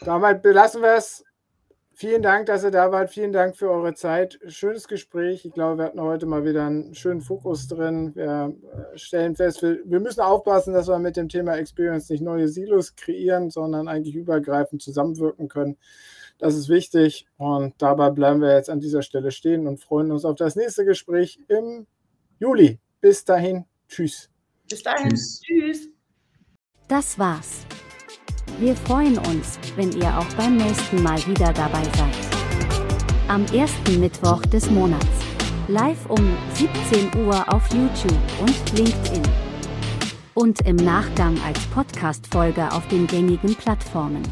Damit 0.00 0.40
belassen 0.40 0.80
wir 0.80 0.94
es. 0.94 1.25
Vielen 1.98 2.20
Dank, 2.20 2.44
dass 2.44 2.62
ihr 2.62 2.70
da 2.70 2.92
wart. 2.92 3.08
Vielen 3.08 3.32
Dank 3.32 3.56
für 3.56 3.70
eure 3.70 3.94
Zeit. 3.94 4.38
Schönes 4.48 4.86
Gespräch. 4.86 5.46
Ich 5.46 5.54
glaube, 5.54 5.78
wir 5.78 5.86
hatten 5.86 6.02
heute 6.02 6.26
mal 6.26 6.44
wieder 6.44 6.66
einen 6.66 6.94
schönen 6.94 7.22
Fokus 7.22 7.68
drin. 7.68 8.14
Wir 8.14 8.54
äh, 8.92 8.98
stellen 8.98 9.34
fest, 9.34 9.62
wir, 9.62 9.78
wir 9.82 10.00
müssen 10.00 10.20
aufpassen, 10.20 10.74
dass 10.74 10.88
wir 10.88 10.98
mit 10.98 11.16
dem 11.16 11.30
Thema 11.30 11.56
Experience 11.56 12.10
nicht 12.10 12.20
neue 12.20 12.48
Silos 12.48 12.96
kreieren, 12.96 13.48
sondern 13.48 13.88
eigentlich 13.88 14.14
übergreifend 14.14 14.82
zusammenwirken 14.82 15.48
können. 15.48 15.78
Das 16.36 16.54
ist 16.54 16.68
wichtig. 16.68 17.26
Und 17.38 17.72
dabei 17.78 18.10
bleiben 18.10 18.42
wir 18.42 18.52
jetzt 18.52 18.68
an 18.68 18.80
dieser 18.80 19.00
Stelle 19.00 19.30
stehen 19.30 19.66
und 19.66 19.80
freuen 19.80 20.12
uns 20.12 20.26
auf 20.26 20.36
das 20.36 20.54
nächste 20.54 20.84
Gespräch 20.84 21.40
im 21.48 21.86
Juli. 22.38 22.78
Bis 23.00 23.24
dahin. 23.24 23.64
Tschüss. 23.88 24.28
Bis 24.68 24.82
dahin. 24.82 25.08
Tschüss. 25.08 25.40
Tschüss. 25.40 25.88
Das 26.88 27.18
war's. 27.18 27.64
Wir 28.58 28.74
freuen 28.74 29.18
uns, 29.18 29.58
wenn 29.76 29.92
ihr 29.92 30.18
auch 30.18 30.26
beim 30.36 30.56
nächsten 30.56 31.02
Mal 31.02 31.18
wieder 31.26 31.52
dabei 31.52 31.82
seid. 31.82 32.16
Am 33.28 33.44
ersten 33.46 34.00
Mittwoch 34.00 34.40
des 34.42 34.70
Monats. 34.70 35.06
Live 35.68 36.08
um 36.08 36.24
17 36.54 37.26
Uhr 37.26 37.44
auf 37.52 37.68
YouTube 37.74 38.18
und 38.40 38.78
LinkedIn. 38.78 39.22
Und 40.32 40.60
im 40.62 40.76
Nachgang 40.76 41.38
als 41.46 41.58
Podcast-Folge 41.66 42.72
auf 42.72 42.86
den 42.88 43.06
gängigen 43.06 43.54
Plattformen. 43.56 44.22